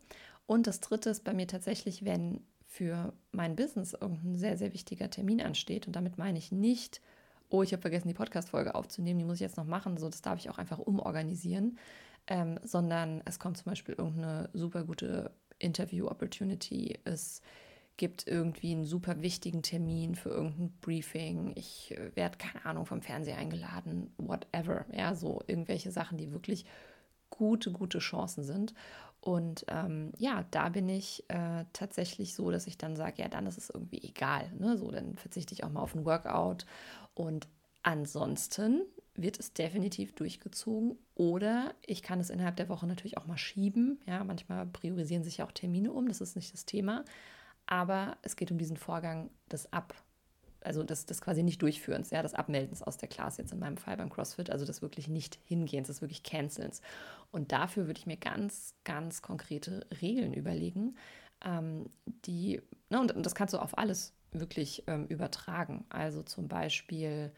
Und 0.47 0.65
das 0.65 0.79
dritte 0.79 1.09
ist 1.09 1.23
bei 1.23 1.33
mir 1.33 1.47
tatsächlich, 1.47 2.05
wenn 2.05 2.41
für 2.65 3.13
mein 3.31 3.55
Business 3.55 3.93
irgendein 3.93 4.35
sehr, 4.35 4.57
sehr 4.57 4.73
wichtiger 4.73 5.09
Termin 5.09 5.41
ansteht. 5.41 5.87
Und 5.87 5.95
damit 5.95 6.17
meine 6.17 6.37
ich 6.37 6.51
nicht, 6.51 7.01
oh, 7.49 7.63
ich 7.63 7.71
habe 7.73 7.81
vergessen, 7.81 8.07
die 8.07 8.13
Podcast-Folge 8.13 8.75
aufzunehmen, 8.75 9.19
die 9.19 9.25
muss 9.25 9.35
ich 9.35 9.41
jetzt 9.41 9.57
noch 9.57 9.65
machen. 9.65 9.97
So, 9.97 10.09
das 10.09 10.21
darf 10.21 10.39
ich 10.39 10.49
auch 10.49 10.57
einfach 10.57 10.79
umorganisieren. 10.79 11.77
Ähm, 12.27 12.59
sondern 12.63 13.21
es 13.25 13.37
kommt 13.37 13.57
zum 13.57 13.69
Beispiel 13.71 13.95
irgendeine 13.95 14.49
super 14.53 14.83
gute 14.83 15.31
Interview-Opportunity. 15.59 16.99
Es 17.03 17.41
gibt 17.97 18.27
irgendwie 18.27 18.73
einen 18.73 18.85
super 18.85 19.21
wichtigen 19.21 19.61
Termin 19.61 20.15
für 20.15 20.29
irgendein 20.29 20.71
Briefing. 20.81 21.53
Ich 21.55 21.91
äh, 21.91 22.15
werde, 22.15 22.37
keine 22.37 22.65
Ahnung, 22.65 22.85
vom 22.85 23.01
Fernseher 23.01 23.37
eingeladen, 23.37 24.13
whatever. 24.17 24.85
Ja, 24.91 25.15
so 25.15 25.41
irgendwelche 25.47 25.91
Sachen, 25.91 26.17
die 26.17 26.31
wirklich 26.31 26.65
gute, 27.29 27.71
gute 27.71 27.99
Chancen 27.99 28.43
sind. 28.43 28.73
Und 29.21 29.65
ähm, 29.69 30.11
ja, 30.17 30.45
da 30.51 30.69
bin 30.69 30.87
ich 30.87 31.23
äh, 31.29 31.65
tatsächlich 31.73 32.35
so, 32.35 32.51
dass 32.51 32.67
ich 32.67 32.77
dann 32.77 32.95
sage, 32.95 33.21
ja, 33.21 33.27
dann 33.27 33.47
ist 33.47 33.57
es 33.57 33.69
irgendwie 33.69 34.03
egal. 34.03 34.51
Ne? 34.59 34.77
So, 34.77 34.91
dann 34.91 35.17
verzichte 35.17 35.53
ich 35.53 35.63
auch 35.63 35.71
mal 35.71 35.81
auf 35.81 35.95
ein 35.95 36.05
Workout. 36.05 36.65
Und 37.15 37.47
ansonsten 37.81 38.81
wird 39.15 39.39
es 39.39 39.53
definitiv 39.53 40.13
durchgezogen. 40.13 40.97
Oder 41.15 41.73
ich 41.85 42.03
kann 42.03 42.19
es 42.19 42.29
innerhalb 42.29 42.57
der 42.57 42.69
Woche 42.69 42.85
natürlich 42.85 43.17
auch 43.17 43.25
mal 43.25 43.37
schieben. 43.37 43.99
Ja, 44.05 44.23
manchmal 44.23 44.65
priorisieren 44.65 45.23
sich 45.23 45.37
ja 45.37 45.45
auch 45.45 45.51
Termine 45.51 45.91
um, 45.91 46.07
das 46.07 46.21
ist 46.21 46.35
nicht 46.35 46.53
das 46.53 46.65
Thema. 46.65 47.05
Aber 47.65 48.17
es 48.21 48.35
geht 48.35 48.51
um 48.51 48.57
diesen 48.57 48.77
Vorgang 48.77 49.29
des 49.51 49.71
Ab, 49.73 49.95
also 50.61 50.83
des, 50.83 51.05
des 51.05 51.21
quasi 51.21 51.43
nicht 51.43 51.61
Durchführens, 51.61 52.11
ja, 52.11 52.21
des 52.21 52.33
Abmeldens 52.33 52.83
aus 52.83 52.97
der 52.97 53.09
Class 53.09 53.37
jetzt 53.37 53.53
in 53.53 53.59
meinem 53.59 53.77
Fall 53.77 53.97
beim 53.97 54.09
CrossFit, 54.09 54.49
also 54.49 54.65
des 54.65 54.81
wirklich 54.81 55.07
nicht 55.07 55.39
Hingehens, 55.45 55.87
des 55.87 56.01
wirklich 56.01 56.23
Cancelns. 56.23 56.81
Und 57.31 57.51
dafür 57.51 57.87
würde 57.87 57.99
ich 57.99 58.05
mir 58.05 58.17
ganz, 58.17 58.75
ganz 58.83 59.21
konkrete 59.21 59.87
Regeln 60.01 60.33
überlegen, 60.33 60.95
ähm, 61.43 61.89
die, 62.05 62.61
ne, 62.89 62.99
und, 62.99 63.11
und, 63.13 63.25
das 63.25 63.35
kannst 63.35 63.53
du 63.53 63.59
auf 63.59 63.77
alles 63.77 64.13
wirklich 64.31 64.83
ähm, 64.87 65.05
übertragen. 65.07 65.85
Also 65.89 66.23
zum 66.23 66.47
Beispiel, 66.47 67.31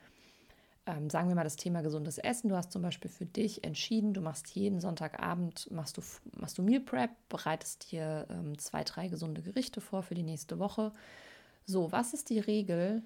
ähm, 0.87 1.09
sagen 1.09 1.27
wir 1.27 1.35
mal 1.35 1.43
das 1.43 1.57
Thema 1.57 1.81
gesundes 1.81 2.17
Essen. 2.17 2.49
Du 2.49 2.55
hast 2.55 2.71
zum 2.71 2.81
Beispiel 2.81 3.11
für 3.11 3.25
dich 3.25 3.63
entschieden, 3.63 4.13
du 4.13 4.21
machst 4.21 4.49
jeden 4.55 4.79
Sonntagabend, 4.79 5.69
machst 5.71 5.97
du, 5.97 6.01
machst 6.35 6.57
du 6.57 6.63
Meal 6.63 6.81
Prep, 6.81 7.11
bereitest 7.29 7.91
dir 7.91 8.25
ähm, 8.29 8.57
zwei, 8.57 8.83
drei 8.83 9.07
gesunde 9.07 9.41
Gerichte 9.41 9.81
vor 9.81 10.01
für 10.01 10.15
die 10.15 10.23
nächste 10.23 10.57
Woche. 10.57 10.91
So, 11.65 11.91
was 11.91 12.13
ist 12.13 12.29
die 12.29 12.39
Regel, 12.39 13.03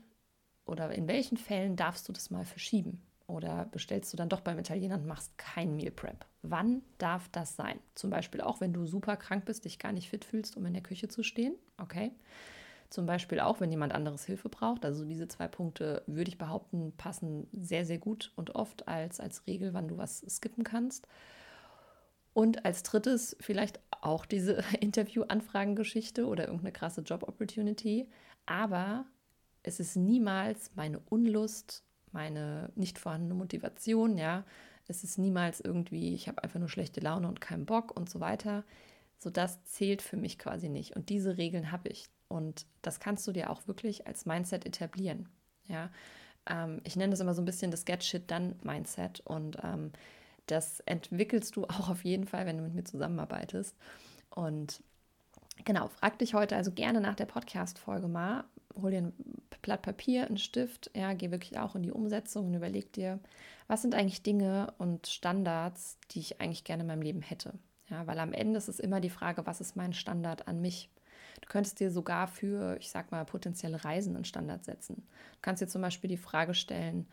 oder 0.65 0.91
in 0.91 1.07
welchen 1.07 1.37
Fällen 1.37 1.75
darfst 1.75 2.07
du 2.07 2.13
das 2.13 2.29
mal 2.29 2.45
verschieben? 2.45 3.01
Oder 3.27 3.65
bestellst 3.65 4.11
du 4.11 4.17
dann 4.17 4.29
doch 4.29 4.41
beim 4.41 4.59
Italiener 4.59 4.95
und 4.95 5.05
machst 5.05 5.37
kein 5.37 5.75
Meal 5.75 5.91
Prep? 5.91 6.25
Wann 6.41 6.81
darf 6.97 7.29
das 7.29 7.55
sein? 7.55 7.79
Zum 7.95 8.09
Beispiel 8.09 8.41
auch, 8.41 8.61
wenn 8.61 8.73
du 8.73 8.85
super 8.85 9.15
krank 9.15 9.45
bist, 9.45 9.65
dich 9.65 9.79
gar 9.79 9.93
nicht 9.93 10.09
fit 10.09 10.25
fühlst, 10.25 10.57
um 10.57 10.65
in 10.65 10.73
der 10.73 10.83
Küche 10.83 11.07
zu 11.07 11.23
stehen. 11.23 11.55
Okay. 11.77 12.11
Zum 12.91 13.05
Beispiel 13.05 13.39
auch, 13.39 13.61
wenn 13.61 13.71
jemand 13.71 13.93
anderes 13.95 14.25
Hilfe 14.25 14.49
braucht. 14.49 14.83
Also 14.83 15.05
diese 15.05 15.29
zwei 15.29 15.47
Punkte 15.47 16.03
würde 16.07 16.29
ich 16.29 16.37
behaupten, 16.37 16.91
passen 16.97 17.47
sehr, 17.53 17.85
sehr 17.85 17.99
gut 17.99 18.33
und 18.35 18.53
oft 18.55 18.89
als, 18.89 19.21
als 19.21 19.47
Regel, 19.47 19.73
wann 19.73 19.87
du 19.87 19.97
was 19.97 20.19
skippen 20.27 20.65
kannst. 20.65 21.07
Und 22.33 22.65
als 22.65 22.83
drittes 22.83 23.37
vielleicht 23.39 23.79
auch 24.01 24.25
diese 24.25 24.61
Interview-Anfragen-Geschichte 24.81 26.27
oder 26.27 26.47
irgendeine 26.47 26.73
krasse 26.73 26.99
Job-Opportunity. 26.99 28.09
Aber 28.45 29.05
es 29.63 29.79
ist 29.79 29.95
niemals 29.95 30.71
meine 30.75 30.99
Unlust, 30.99 31.85
meine 32.11 32.73
nicht 32.75 32.99
vorhandene 32.99 33.35
Motivation, 33.35 34.17
ja. 34.17 34.43
Es 34.89 35.05
ist 35.05 35.17
niemals 35.17 35.61
irgendwie, 35.61 36.13
ich 36.13 36.27
habe 36.27 36.43
einfach 36.43 36.59
nur 36.59 36.67
schlechte 36.67 36.99
Laune 36.99 37.29
und 37.29 37.39
keinen 37.39 37.65
Bock 37.65 37.95
und 37.97 38.09
so 38.09 38.19
weiter. 38.19 38.65
So, 39.21 39.29
das 39.29 39.63
zählt 39.65 40.01
für 40.01 40.17
mich 40.17 40.39
quasi 40.39 40.67
nicht. 40.67 40.95
Und 40.95 41.09
diese 41.09 41.37
Regeln 41.37 41.71
habe 41.71 41.89
ich. 41.89 42.09
Und 42.27 42.65
das 42.81 42.99
kannst 42.99 43.27
du 43.27 43.31
dir 43.31 43.51
auch 43.51 43.67
wirklich 43.67 44.07
als 44.07 44.25
Mindset 44.25 44.65
etablieren. 44.65 45.29
Ja, 45.67 45.91
ähm, 46.49 46.81
ich 46.85 46.95
nenne 46.95 47.11
das 47.11 47.19
immer 47.19 47.35
so 47.35 47.41
ein 47.43 47.45
bisschen 47.45 47.69
das 47.69 47.85
Get 47.85 48.03
Shit 48.03 48.31
Done 48.31 48.55
Mindset. 48.63 49.19
Und 49.19 49.57
ähm, 49.63 49.91
das 50.47 50.79
entwickelst 50.81 51.55
du 51.55 51.65
auch 51.69 51.89
auf 51.89 52.03
jeden 52.03 52.25
Fall, 52.25 52.47
wenn 52.47 52.57
du 52.57 52.63
mit 52.63 52.73
mir 52.73 52.83
zusammenarbeitest. 52.83 53.75
Und 54.31 54.81
genau, 55.65 55.89
frag 55.89 56.17
dich 56.17 56.33
heute 56.33 56.55
also 56.55 56.71
gerne 56.71 56.99
nach 56.99 57.15
der 57.15 57.27
Podcast-Folge 57.27 58.07
mal, 58.07 58.45
hol 58.73 58.89
dir 58.89 59.03
ein 59.03 59.13
Blatt 59.61 59.83
Papier, 59.83 60.25
einen 60.25 60.39
Stift, 60.39 60.89
ja, 60.95 61.13
geh 61.13 61.29
wirklich 61.29 61.59
auch 61.59 61.75
in 61.75 61.83
die 61.83 61.91
Umsetzung 61.91 62.47
und 62.47 62.55
überleg 62.55 62.91
dir, 62.93 63.19
was 63.67 63.83
sind 63.83 63.93
eigentlich 63.93 64.23
Dinge 64.23 64.73
und 64.79 65.05
Standards, 65.05 65.99
die 66.09 66.21
ich 66.21 66.41
eigentlich 66.41 66.63
gerne 66.63 66.81
in 66.81 66.87
meinem 66.87 67.03
Leben 67.03 67.21
hätte. 67.21 67.53
Ja, 67.91 68.07
weil 68.07 68.17
am 68.19 68.33
Ende 68.33 68.57
ist 68.57 68.69
es 68.69 68.79
immer 68.79 69.01
die 69.01 69.09
Frage, 69.09 69.45
was 69.45 69.61
ist 69.61 69.75
mein 69.75 69.93
Standard 69.93 70.47
an 70.47 70.61
mich? 70.61 70.89
Du 71.41 71.47
könntest 71.49 71.79
dir 71.79 71.91
sogar 71.91 72.27
für, 72.27 72.77
ich 72.79 72.89
sag 72.89 73.11
mal, 73.11 73.25
potenzielle 73.25 73.83
Reisen 73.83 74.15
einen 74.15 74.25
Standard 74.25 74.63
setzen. 74.63 74.95
Du 75.33 75.39
kannst 75.41 75.61
dir 75.61 75.67
zum 75.67 75.81
Beispiel 75.81 76.09
die 76.09 76.17
Frage 76.17 76.53
stellen, 76.53 77.07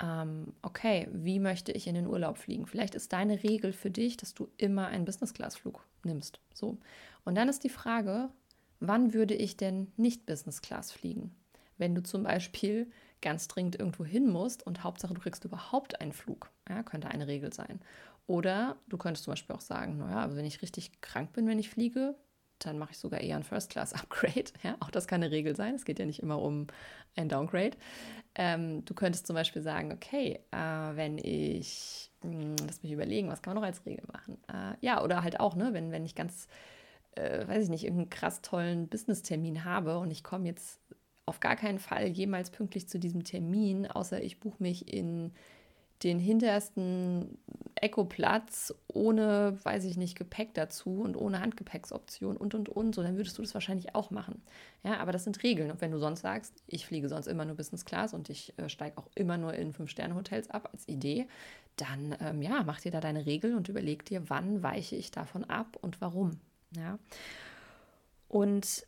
ähm, 0.00 0.54
okay, 0.62 1.08
wie 1.12 1.38
möchte 1.38 1.72
ich 1.72 1.86
in 1.86 1.94
den 1.94 2.06
Urlaub 2.06 2.38
fliegen? 2.38 2.66
Vielleicht 2.66 2.94
ist 2.94 3.12
deine 3.12 3.42
Regel 3.42 3.72
für 3.72 3.90
dich, 3.90 4.16
dass 4.16 4.34
du 4.34 4.48
immer 4.56 4.86
einen 4.86 5.04
Business-Class-Flug 5.04 5.84
nimmst. 6.04 6.40
So. 6.52 6.78
Und 7.24 7.36
dann 7.36 7.48
ist 7.48 7.64
die 7.64 7.68
Frage, 7.68 8.30
wann 8.80 9.14
würde 9.14 9.34
ich 9.34 9.56
denn 9.56 9.92
nicht 9.96 10.26
Business-Class 10.26 10.92
fliegen? 10.92 11.34
Wenn 11.76 11.94
du 11.94 12.02
zum 12.02 12.22
Beispiel 12.22 12.90
ganz 13.20 13.48
dringend 13.48 13.76
irgendwo 13.76 14.04
hin 14.04 14.30
musst 14.30 14.66
und 14.66 14.84
Hauptsache 14.84 15.14
du 15.14 15.20
kriegst 15.20 15.44
überhaupt 15.44 16.00
einen 16.00 16.12
Flug, 16.12 16.50
ja, 16.68 16.82
könnte 16.82 17.08
eine 17.08 17.26
Regel 17.26 17.52
sein. 17.52 17.80
Oder 18.26 18.76
du 18.88 18.96
könntest 18.96 19.24
zum 19.24 19.32
Beispiel 19.32 19.54
auch 19.54 19.60
sagen, 19.60 19.98
naja, 19.98 20.34
wenn 20.34 20.44
ich 20.44 20.62
richtig 20.62 21.00
krank 21.00 21.32
bin, 21.32 21.46
wenn 21.46 21.58
ich 21.58 21.68
fliege, 21.68 22.14
dann 22.58 22.78
mache 22.78 22.92
ich 22.92 22.98
sogar 22.98 23.20
eher 23.20 23.36
ein 23.36 23.42
First-Class-Upgrade. 23.42 24.52
Ja, 24.62 24.76
auch 24.80 24.90
das 24.90 25.06
kann 25.06 25.22
eine 25.22 25.30
Regel 25.30 25.54
sein. 25.54 25.74
Es 25.74 25.84
geht 25.84 25.98
ja 25.98 26.06
nicht 26.06 26.22
immer 26.22 26.40
um 26.40 26.66
ein 27.16 27.28
Downgrade. 27.28 27.76
Ähm, 28.34 28.84
du 28.84 28.94
könntest 28.94 29.26
zum 29.26 29.34
Beispiel 29.34 29.62
sagen, 29.62 29.92
okay, 29.92 30.40
äh, 30.50 30.56
wenn 30.56 31.18
ich, 31.18 32.10
mh, 32.22 32.32
hm, 32.32 32.56
lass 32.66 32.82
mich 32.82 32.92
überlegen, 32.92 33.28
was 33.28 33.42
kann 33.42 33.54
man 33.54 33.62
noch 33.62 33.66
als 33.66 33.84
Regel 33.84 34.04
machen? 34.12 34.38
Äh, 34.48 34.76
ja, 34.80 35.02
oder 35.02 35.22
halt 35.22 35.40
auch, 35.40 35.54
ne, 35.54 35.72
wenn, 35.72 35.92
wenn 35.92 36.04
ich 36.04 36.14
ganz, 36.14 36.48
äh, 37.12 37.46
weiß 37.46 37.64
ich 37.64 37.68
nicht, 37.70 37.84
irgendeinen 37.84 38.10
krass 38.10 38.40
tollen 38.40 38.88
Business-Termin 38.88 39.64
habe 39.64 39.98
und 39.98 40.10
ich 40.10 40.24
komme 40.24 40.46
jetzt 40.46 40.80
auf 41.26 41.40
gar 41.40 41.56
keinen 41.56 41.78
Fall 41.78 42.08
jemals 42.08 42.50
pünktlich 42.50 42.88
zu 42.88 42.98
diesem 42.98 43.24
Termin, 43.24 43.86
außer 43.86 44.22
ich 44.22 44.40
buche 44.40 44.62
mich 44.62 44.92
in 44.92 45.32
den 46.04 46.18
hintersten 46.18 47.38
Ecoplatz 47.74 48.74
ohne, 48.86 49.58
weiß 49.62 49.84
ich 49.84 49.96
nicht, 49.96 50.16
Gepäck 50.16 50.54
dazu 50.54 51.00
und 51.00 51.16
ohne 51.16 51.40
Handgepäcksoption 51.40 52.36
und 52.36 52.54
und 52.54 52.68
und, 52.68 52.94
so 52.94 53.02
dann 53.02 53.16
würdest 53.16 53.36
du 53.38 53.42
das 53.42 53.54
wahrscheinlich 53.54 53.94
auch 53.94 54.10
machen. 54.10 54.42
Ja, 54.84 54.98
aber 54.98 55.12
das 55.12 55.24
sind 55.24 55.42
Regeln. 55.42 55.70
Und 55.70 55.80
wenn 55.80 55.90
du 55.90 55.98
sonst 55.98 56.20
sagst, 56.20 56.54
ich 56.66 56.86
fliege 56.86 57.08
sonst 57.08 57.26
immer 57.26 57.44
nur 57.44 57.56
Business 57.56 57.84
Class 57.84 58.14
und 58.14 58.30
ich 58.30 58.56
äh, 58.58 58.68
steige 58.68 58.98
auch 58.98 59.08
immer 59.14 59.36
nur 59.38 59.54
in 59.54 59.72
Fünf-Sterne-Hotels 59.72 60.50
ab 60.50 60.68
als 60.72 60.88
Idee, 60.88 61.26
dann 61.76 62.16
ähm, 62.20 62.42
ja, 62.42 62.62
mach 62.64 62.80
dir 62.80 62.92
da 62.92 63.00
deine 63.00 63.26
Regel 63.26 63.54
und 63.54 63.68
überleg 63.68 64.04
dir, 64.04 64.30
wann 64.30 64.62
weiche 64.62 64.96
ich 64.96 65.10
davon 65.10 65.44
ab 65.44 65.76
und 65.80 66.00
warum. 66.00 66.38
Ja. 66.76 66.98
Und 68.28 68.86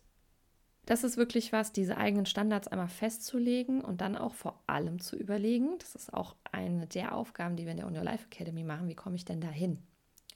das 0.86 1.02
ist 1.02 1.16
wirklich 1.16 1.52
was, 1.52 1.72
diese 1.72 1.96
eigenen 1.96 2.26
Standards 2.26 2.68
einmal 2.68 2.88
festzulegen 2.88 3.80
und 3.80 4.00
dann 4.00 4.16
auch 4.16 4.34
vor 4.34 4.62
allem 4.68 5.00
zu 5.00 5.16
überlegen. 5.16 5.78
Das 5.78 5.96
ist 5.96 6.14
auch 6.14 6.36
eine 6.52 6.86
der 6.86 7.14
Aufgaben, 7.14 7.56
die 7.56 7.64
wir 7.64 7.72
in 7.72 7.78
der 7.78 7.86
On 7.86 7.96
Your 7.96 8.04
Life 8.04 8.26
Academy 8.26 8.62
machen. 8.62 8.88
Wie 8.88 8.94
komme 8.94 9.16
ich 9.16 9.24
denn 9.24 9.40
dahin? 9.40 9.82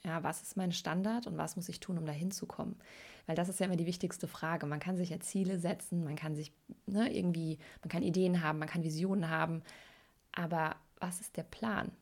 Ja, 0.05 0.25
was 0.25 0.43
ist 0.43 0.57
mein 0.57 0.73
Standard 0.73 1.27
und 1.27 1.37
was 1.37 1.57
muss 1.57 1.69
ich 1.69 1.79
tun, 1.79 1.99
um 1.99 2.07
dahin 2.07 2.33
zu 2.33 2.47
kommen? 2.47 2.77
Weil 3.27 3.37
das 3.37 3.49
ist 3.49 3.61
ja 3.61 3.67
immer 3.67 3.77
die 3.77 3.87
wichtigste 3.87 4.27
Frage. 4.27 4.67
Man 4.67 4.81
kann 4.81 4.97
sich 4.97 5.11
ja 5.11 5.21
Ziele 5.21 5.59
setzen, 5.61 6.03
man 6.03 6.17
kann 6.17 6.35
sich 6.35 6.53
ne, 6.87 7.15
irgendwie, 7.15 7.59
man 7.83 7.91
kann 7.91 8.03
Ideen 8.03 8.43
haben, 8.43 8.59
man 8.59 8.69
kann 8.69 8.83
Visionen 8.83 9.31
haben. 9.31 9.63
Aber 10.33 10.77
was 10.99 11.21
ist 11.21 11.37
der 11.37 11.45
Plan? 11.45 11.93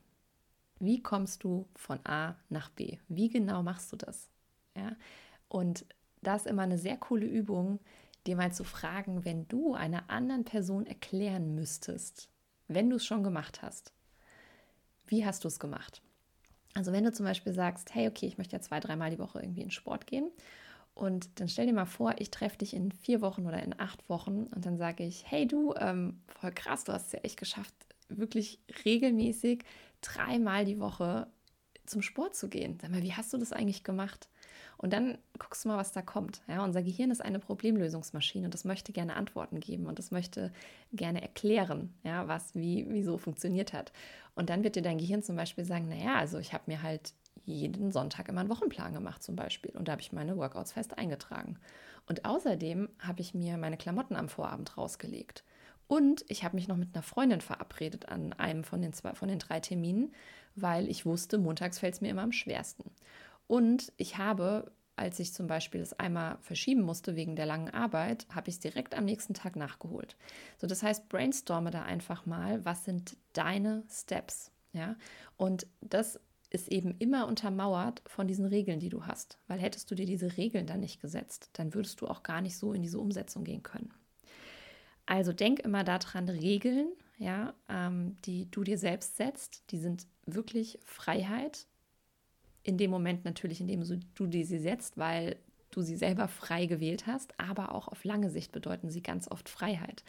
Wie 0.79 1.03
kommst 1.03 1.43
du 1.43 1.67
von 1.75 1.99
A 2.05 2.35
nach 2.49 2.69
B? 2.69 2.97
Wie 3.09 3.29
genau 3.29 3.61
machst 3.61 3.91
du 3.91 3.97
das? 3.97 4.29
Ja, 4.75 4.95
und 5.49 5.85
das 6.21 6.45
ist 6.45 6.51
immer 6.51 6.63
eine 6.63 6.77
sehr 6.77 6.97
coole 6.97 7.25
Übung, 7.25 7.79
dir 8.29 8.35
mal 8.35 8.53
zu 8.53 8.63
fragen, 8.63 9.25
wenn 9.25 9.47
du 9.47 9.73
einer 9.73 10.09
anderen 10.09 10.45
Person 10.45 10.85
erklären 10.85 11.55
müsstest, 11.55 12.29
wenn 12.67 12.89
du 12.89 12.97
es 12.97 13.05
schon 13.05 13.23
gemacht 13.23 13.61
hast, 13.61 13.91
wie 15.07 15.25
hast 15.25 15.43
du 15.43 15.47
es 15.47 15.59
gemacht? 15.59 16.01
Also 16.75 16.91
wenn 16.91 17.03
du 17.03 17.11
zum 17.11 17.25
Beispiel 17.25 17.53
sagst, 17.53 17.93
hey, 17.95 18.07
okay, 18.07 18.27
ich 18.27 18.37
möchte 18.37 18.55
ja 18.55 18.61
zwei, 18.61 18.79
dreimal 18.79 19.09
die 19.09 19.19
Woche 19.19 19.39
irgendwie 19.39 19.63
in 19.63 19.71
Sport 19.71 20.05
gehen 20.05 20.29
und 20.93 21.39
dann 21.39 21.49
stell 21.49 21.65
dir 21.65 21.73
mal 21.73 21.85
vor, 21.85 22.15
ich 22.19 22.29
treffe 22.29 22.59
dich 22.59 22.73
in 22.73 22.91
vier 22.91 23.21
Wochen 23.21 23.45
oder 23.45 23.63
in 23.63 23.77
acht 23.79 24.07
Wochen 24.07 24.43
und 24.43 24.65
dann 24.65 24.77
sage 24.77 25.03
ich, 25.03 25.23
hey 25.25 25.47
du, 25.47 25.73
ähm, 25.75 26.21
voll 26.27 26.51
krass, 26.51 26.83
du 26.83 26.93
hast 26.93 27.07
es 27.07 27.11
ja 27.13 27.19
echt 27.19 27.37
geschafft, 27.37 27.73
wirklich 28.09 28.59
regelmäßig 28.85 29.63
dreimal 30.01 30.65
die 30.65 30.79
Woche 30.79 31.27
zum 31.85 32.01
Sport 32.03 32.35
zu 32.35 32.49
gehen. 32.49 32.77
Sag 32.79 32.91
mal, 32.91 33.01
wie 33.01 33.13
hast 33.13 33.33
du 33.33 33.37
das 33.37 33.51
eigentlich 33.51 33.83
gemacht? 33.83 34.29
Und 34.81 34.93
dann 34.93 35.17
guckst 35.37 35.65
du 35.65 35.67
mal, 35.67 35.77
was 35.77 35.91
da 35.91 36.01
kommt. 36.01 36.41
Ja, 36.47 36.63
unser 36.63 36.81
Gehirn 36.81 37.11
ist 37.11 37.21
eine 37.21 37.39
Problemlösungsmaschine 37.39 38.45
und 38.45 38.53
das 38.53 38.63
möchte 38.63 38.93
gerne 38.93 39.17
Antworten 39.17 39.59
geben 39.59 39.87
und 39.87 39.99
das 39.99 40.09
möchte 40.09 40.53
gerne 40.93 41.21
erklären, 41.21 41.93
ja, 42.03 42.29
was 42.29 42.55
wie, 42.55 42.85
wieso 42.87 43.17
funktioniert 43.17 43.73
hat. 43.73 43.91
Und 44.35 44.49
dann 44.49 44.63
wird 44.63 44.77
dir 44.77 44.81
dein 44.81 44.97
Gehirn 44.97 45.21
zum 45.21 45.35
Beispiel 45.35 45.65
sagen, 45.65 45.89
naja, 45.89 46.15
also 46.15 46.39
ich 46.39 46.53
habe 46.53 46.63
mir 46.67 46.81
halt 46.81 47.13
jeden 47.43 47.91
Sonntag 47.91 48.29
immer 48.29 48.39
einen 48.39 48.49
Wochenplan 48.49 48.93
gemacht 48.93 49.21
zum 49.21 49.35
Beispiel 49.35 49.71
und 49.71 49.89
da 49.89 49.91
habe 49.91 50.01
ich 50.01 50.13
meine 50.13 50.37
Workouts 50.37 50.71
fest 50.71 50.97
eingetragen. 50.97 51.59
Und 52.07 52.23
außerdem 52.23 52.87
habe 52.99 53.19
ich 53.19 53.33
mir 53.33 53.57
meine 53.57 53.75
Klamotten 53.75 54.15
am 54.15 54.29
Vorabend 54.29 54.77
rausgelegt. 54.77 55.43
Und 55.87 56.23
ich 56.29 56.45
habe 56.45 56.55
mich 56.55 56.69
noch 56.69 56.77
mit 56.77 56.89
einer 56.93 57.03
Freundin 57.03 57.41
verabredet 57.41 58.07
an 58.07 58.31
einem 58.33 58.63
von 58.63 58.81
den, 58.81 58.93
zwei, 58.93 59.13
von 59.13 59.27
den 59.27 59.39
drei 59.39 59.59
Terminen, 59.59 60.13
weil 60.55 60.87
ich 60.87 61.05
wusste, 61.05 61.37
montags 61.37 61.79
fällt 61.79 61.95
es 61.95 62.01
mir 62.01 62.09
immer 62.09 62.21
am 62.21 62.31
schwersten. 62.31 62.91
Und 63.49 63.91
ich 63.97 64.19
habe, 64.19 64.71
als 64.95 65.19
ich 65.19 65.33
zum 65.33 65.47
Beispiel 65.47 65.81
es 65.81 65.93
einmal 65.93 66.37
verschieben 66.39 66.83
musste 66.83 67.15
wegen 67.15 67.35
der 67.35 67.47
langen 67.47 67.71
Arbeit, 67.71 68.27
habe 68.29 68.47
ich 68.49 68.55
es 68.55 68.59
direkt 68.59 68.93
am 68.93 69.05
nächsten 69.05 69.33
Tag 69.33 69.55
nachgeholt. 69.55 70.15
So, 70.59 70.67
das 70.67 70.83
heißt, 70.83 71.09
brainstorme 71.09 71.71
da 71.71 71.81
einfach 71.81 72.27
mal, 72.27 72.63
was 72.63 72.85
sind 72.85 73.17
deine 73.33 73.83
Steps? 73.89 74.51
Ja, 74.71 74.95
und 75.35 75.65
das 75.81 76.19
ist 76.51 76.67
eben 76.67 76.93
immer 76.99 77.25
untermauert 77.25 78.03
von 78.05 78.27
diesen 78.27 78.45
Regeln, 78.45 78.79
die 78.79 78.89
du 78.89 79.07
hast. 79.07 79.39
Weil 79.47 79.57
hättest 79.57 79.89
du 79.89 79.95
dir 79.95 80.05
diese 80.05 80.37
Regeln 80.37 80.67
dann 80.67 80.81
nicht 80.81 81.01
gesetzt, 81.01 81.49
dann 81.53 81.73
würdest 81.73 82.01
du 82.01 82.07
auch 82.07 82.21
gar 82.21 82.41
nicht 82.41 82.55
so 82.55 82.71
in 82.73 82.83
diese 82.83 82.99
Umsetzung 82.99 83.43
gehen 83.43 83.63
können. 83.63 83.91
Also 85.07 85.33
denk 85.33 85.59
immer 85.61 85.83
daran, 85.83 86.29
Regeln, 86.29 86.91
ja, 87.17 87.55
ähm, 87.67 88.15
die 88.25 88.51
du 88.51 88.63
dir 88.63 88.77
selbst 88.77 89.17
setzt, 89.17 89.71
die 89.71 89.79
sind 89.79 90.05
wirklich 90.27 90.77
Freiheit 90.83 91.65
in 92.63 92.77
dem 92.77 92.91
Moment 92.91 93.25
natürlich, 93.25 93.61
in 93.61 93.67
dem 93.67 93.83
du 94.15 94.27
die 94.27 94.43
sie 94.43 94.59
setzt, 94.59 94.97
weil 94.97 95.37
du 95.71 95.81
sie 95.81 95.95
selber 95.95 96.27
frei 96.27 96.65
gewählt 96.65 97.07
hast, 97.07 97.39
aber 97.39 97.73
auch 97.73 97.87
auf 97.87 98.03
lange 98.03 98.29
Sicht 98.29 98.51
bedeuten 98.51 98.89
sie 98.89 99.01
ganz 99.01 99.29
oft 99.29 99.49
Freiheit 99.49 100.03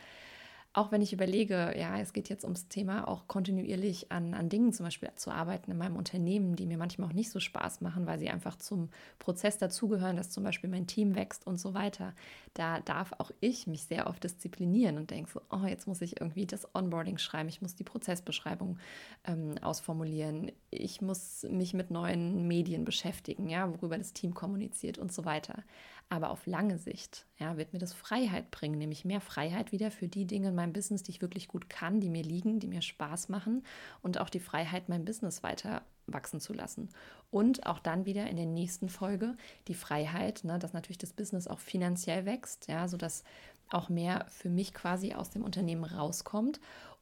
auch 0.73 0.93
wenn 0.93 1.03
ich 1.03 1.13
überlege, 1.13 1.75
ja, 1.77 1.99
es 1.99 2.13
geht 2.13 2.29
jetzt 2.29 2.45
ums 2.45 2.69
Thema 2.69 3.09
auch 3.09 3.27
kontinuierlich 3.27 4.13
an, 4.13 4.35
an 4.35 4.49
Dingen 4.49 4.73
zum 4.73 4.87
Beispiel 4.87 5.11
zu 5.17 5.33
arbeiten 5.33 5.73
in 5.73 5.77
meinem 5.79 5.97
Unternehmen, 5.97 6.55
die 6.55 6.65
mir 6.65 6.79
manchmal 6.79 7.09
auch 7.09 7.13
nicht 7.13 7.31
so 7.31 7.41
Spaß 7.41 7.81
machen, 7.81 8.07
weil 8.07 8.21
sie 8.21 8.31
einfach 8.31 8.57
zum 8.57 8.89
Prozess 9.19 9.59
dazugehören, 9.59 10.17
dass 10.17 10.31
zum 10.31 10.45
Beispiel 10.45 10.71
mein 10.71 10.87
Team 10.87 11.17
wächst 11.17 11.45
und 11.45 11.59
so 11.59 11.75
weiter. 11.75 12.15
Da 12.55 12.79
darf 12.81 13.13
auch 13.19 13.33
ich 13.41 13.67
mich 13.67 13.83
sehr 13.83 14.07
oft 14.07 14.23
disziplinieren 14.23 14.97
und 14.97 15.11
denke 15.11 15.31
so, 15.33 15.41
oh, 15.51 15.67
jetzt 15.67 15.89
muss 15.89 16.03
ich 16.03 16.21
irgendwie 16.21 16.47
das 16.47 16.73
Onboarding 16.73 17.19
schreiben, 17.19 17.49
ich 17.49 17.61
muss 17.61 17.75
die 17.75 17.85
Prozessbeschreibung 17.85 18.79
ähm, 19.25 19.57
ausformulieren, 19.63 20.53
ich 20.71 21.03
muss 21.03 21.45
mich 21.51 21.75
mit 21.75 21.91
neuen 21.91 22.47
Medien 22.47 22.85
beschäftigen, 22.85 23.49
ja, 23.49 23.69
worüber 23.69 23.99
das 23.99 24.13
Team 24.13 24.35
kommuniziert 24.35 24.99
und 24.99 25.13
so 25.13 25.25
weiter. 25.25 25.65
Aber 26.13 26.31
auf 26.31 26.47
lange 26.47 26.77
Sicht 26.77 27.25
ja, 27.39 27.57
wird 27.57 27.73
mir 27.73 27.79
das 27.79 27.93
Freiheit 27.93 28.51
bringen, 28.51 28.79
nämlich 28.79 29.05
mehr 29.05 29.21
Freiheit 29.21 29.71
wieder 29.71 29.93
für 29.93 30.09
die 30.09 30.27
Dinge 30.27 30.49
in 30.49 30.57
meinem 30.57 30.73
Business, 30.73 31.05
die 31.05 31.13
ich 31.13 31.23
wirklich 31.23 31.47
gut 31.47 31.71
kann, 31.71 32.01
die 32.01 32.11
mir 32.11 32.25
liegen, 32.25 32.59
die 32.59 32.67
mir 32.67 32.83
Spaß 32.83 33.29
machen 33.29 33.63
und 34.03 34.19
auch 34.19 34.29
die 34.29 34.41
Freiheit, 34.41 34.89
mein 34.89 35.05
Business 35.05 35.45
weiter 35.45 35.83
wachsen 36.07 36.41
zu 36.41 36.53
lassen. 36.53 36.89
Und 37.31 37.65
auch 37.65 37.79
dann 37.79 38.07
wieder 38.07 38.29
in 38.29 38.37
der 38.37 38.47
nächsten 38.47 38.89
Folge 38.89 39.37
die 39.69 39.75
Freiheit, 39.75 40.43
ne, 40.43 40.59
dass 40.59 40.73
natürlich 40.73 40.99
das 40.99 41.13
Business 41.13 41.47
auch 41.47 41.61
finanziell 41.61 42.27
wächst, 42.27 42.67
ja, 42.67 42.89
sodass 42.89 43.23
auch 43.71 43.89
mehr 43.89 44.27
für 44.31 44.51
mich 44.51 44.75
quasi 44.75 45.15
aus 45.15 45.31
dem 45.31 45.45
Unternehmen 45.45 45.85
rauskommt 45.85 46.61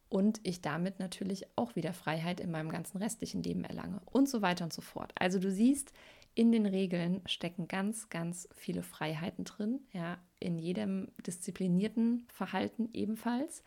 und 0.09 0.39
ich 0.43 0.61
damit 0.61 0.99
natürlich 0.99 1.45
auch 1.55 1.75
wieder 1.75 1.93
Freiheit 1.93 2.39
in 2.39 2.51
meinem 2.51 2.69
ganzen 2.69 2.97
restlichen 2.97 3.43
Leben 3.43 3.63
erlange 3.63 4.01
und 4.05 4.29
so 4.29 4.41
weiter 4.41 4.65
und 4.65 4.73
so 4.73 4.81
fort. 4.81 5.13
Also 5.15 5.39
du 5.39 5.51
siehst, 5.51 5.93
in 6.35 6.51
den 6.51 6.65
Regeln 6.65 7.21
stecken 7.25 7.67
ganz, 7.67 8.09
ganz 8.09 8.47
viele 8.53 8.83
Freiheiten 8.83 9.43
drin, 9.43 9.81
ja, 9.91 10.17
in 10.39 10.57
jedem 10.57 11.09
disziplinierten 11.25 12.25
Verhalten 12.29 12.89
ebenfalls. 12.93 13.63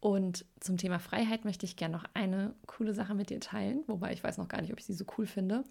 Und 0.00 0.44
zum 0.60 0.76
Thema 0.76 0.98
Freiheit 0.98 1.46
möchte 1.46 1.64
ich 1.64 1.76
gerne 1.76 1.96
noch 1.96 2.04
eine 2.12 2.54
coole 2.66 2.92
Sache 2.92 3.14
mit 3.14 3.30
dir 3.30 3.40
teilen, 3.40 3.84
wobei 3.86 4.12
ich 4.12 4.22
weiß 4.22 4.36
noch 4.36 4.48
gar 4.48 4.60
nicht, 4.60 4.70
ob 4.70 4.78
ich 4.78 4.84
sie 4.84 4.92
so 4.92 5.06
cool 5.16 5.26
finde. 5.26 5.64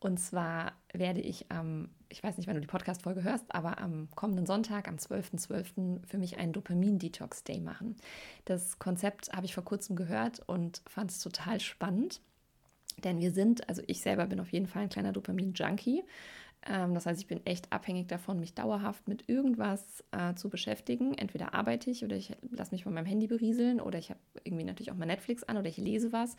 Und 0.00 0.18
zwar 0.18 0.72
werde 0.92 1.20
ich 1.20 1.50
am, 1.50 1.88
ich 2.08 2.22
weiß 2.22 2.36
nicht, 2.36 2.46
wann 2.46 2.56
du 2.56 2.60
die 2.60 2.66
Podcast-Folge 2.66 3.22
hörst, 3.22 3.54
aber 3.54 3.78
am 3.78 4.08
kommenden 4.14 4.46
Sonntag, 4.46 4.88
am 4.88 4.96
12.12. 4.96 5.46
.12. 5.46 6.06
für 6.06 6.18
mich 6.18 6.38
einen 6.38 6.52
Dopamin-Detox-Day 6.52 7.60
machen. 7.60 7.96
Das 8.44 8.78
Konzept 8.78 9.32
habe 9.32 9.46
ich 9.46 9.54
vor 9.54 9.64
kurzem 9.64 9.96
gehört 9.96 10.42
und 10.46 10.82
fand 10.86 11.10
es 11.10 11.20
total 11.20 11.60
spannend. 11.60 12.20
Denn 12.96 13.20
wir 13.20 13.32
sind, 13.32 13.68
also 13.68 13.82
ich 13.86 14.00
selber 14.00 14.26
bin 14.26 14.40
auf 14.40 14.52
jeden 14.52 14.66
Fall 14.66 14.82
ein 14.82 14.88
kleiner 14.88 15.12
Dopamin-Junkie. 15.12 16.04
Ähm, 16.66 16.94
das 16.94 17.06
heißt, 17.06 17.20
ich 17.20 17.26
bin 17.26 17.44
echt 17.46 17.72
abhängig 17.72 18.08
davon, 18.08 18.38
mich 18.38 18.54
dauerhaft 18.54 19.08
mit 19.08 19.28
irgendwas 19.28 20.04
äh, 20.12 20.34
zu 20.34 20.50
beschäftigen. 20.50 21.14
Entweder 21.14 21.54
arbeite 21.54 21.90
ich 21.90 22.04
oder 22.04 22.16
ich 22.16 22.36
lasse 22.50 22.72
mich 22.72 22.84
von 22.84 22.92
meinem 22.92 23.06
Handy 23.06 23.26
berieseln 23.26 23.80
oder 23.80 23.98
ich 23.98 24.10
habe 24.10 24.20
irgendwie 24.44 24.64
natürlich 24.64 24.92
auch 24.92 24.96
mal 24.96 25.06
Netflix 25.06 25.42
an 25.42 25.56
oder 25.56 25.68
ich 25.68 25.78
lese 25.78 26.12
was. 26.12 26.36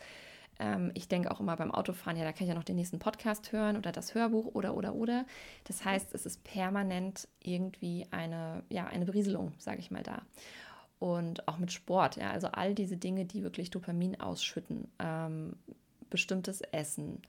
Ähm, 0.60 0.92
ich 0.94 1.08
denke 1.08 1.30
auch 1.30 1.40
immer 1.40 1.56
beim 1.56 1.72
Autofahren, 1.72 2.16
ja, 2.16 2.24
da 2.24 2.32
kann 2.32 2.44
ich 2.44 2.50
ja 2.50 2.54
noch 2.54 2.64
den 2.64 2.76
nächsten 2.76 2.98
Podcast 2.98 3.52
hören 3.52 3.76
oder 3.76 3.90
das 3.90 4.14
Hörbuch 4.14 4.54
oder, 4.54 4.76
oder, 4.76 4.94
oder. 4.94 5.26
Das 5.64 5.84
heißt, 5.84 6.14
es 6.14 6.26
ist 6.26 6.44
permanent 6.44 7.28
irgendwie 7.40 8.06
eine, 8.10 8.62
ja, 8.68 8.86
eine 8.86 9.06
Berieselung, 9.06 9.52
sage 9.58 9.80
ich 9.80 9.90
mal 9.90 10.02
da. 10.02 10.22
Und 10.98 11.48
auch 11.48 11.58
mit 11.58 11.72
Sport, 11.72 12.16
ja, 12.16 12.30
also 12.30 12.46
all 12.48 12.76
diese 12.76 12.96
Dinge, 12.96 13.24
die 13.24 13.42
wirklich 13.42 13.70
Dopamin 13.70 14.20
ausschütten, 14.20 14.86
ähm, 15.00 15.56
bestimmtes 16.12 16.60
Essen, 16.60 17.22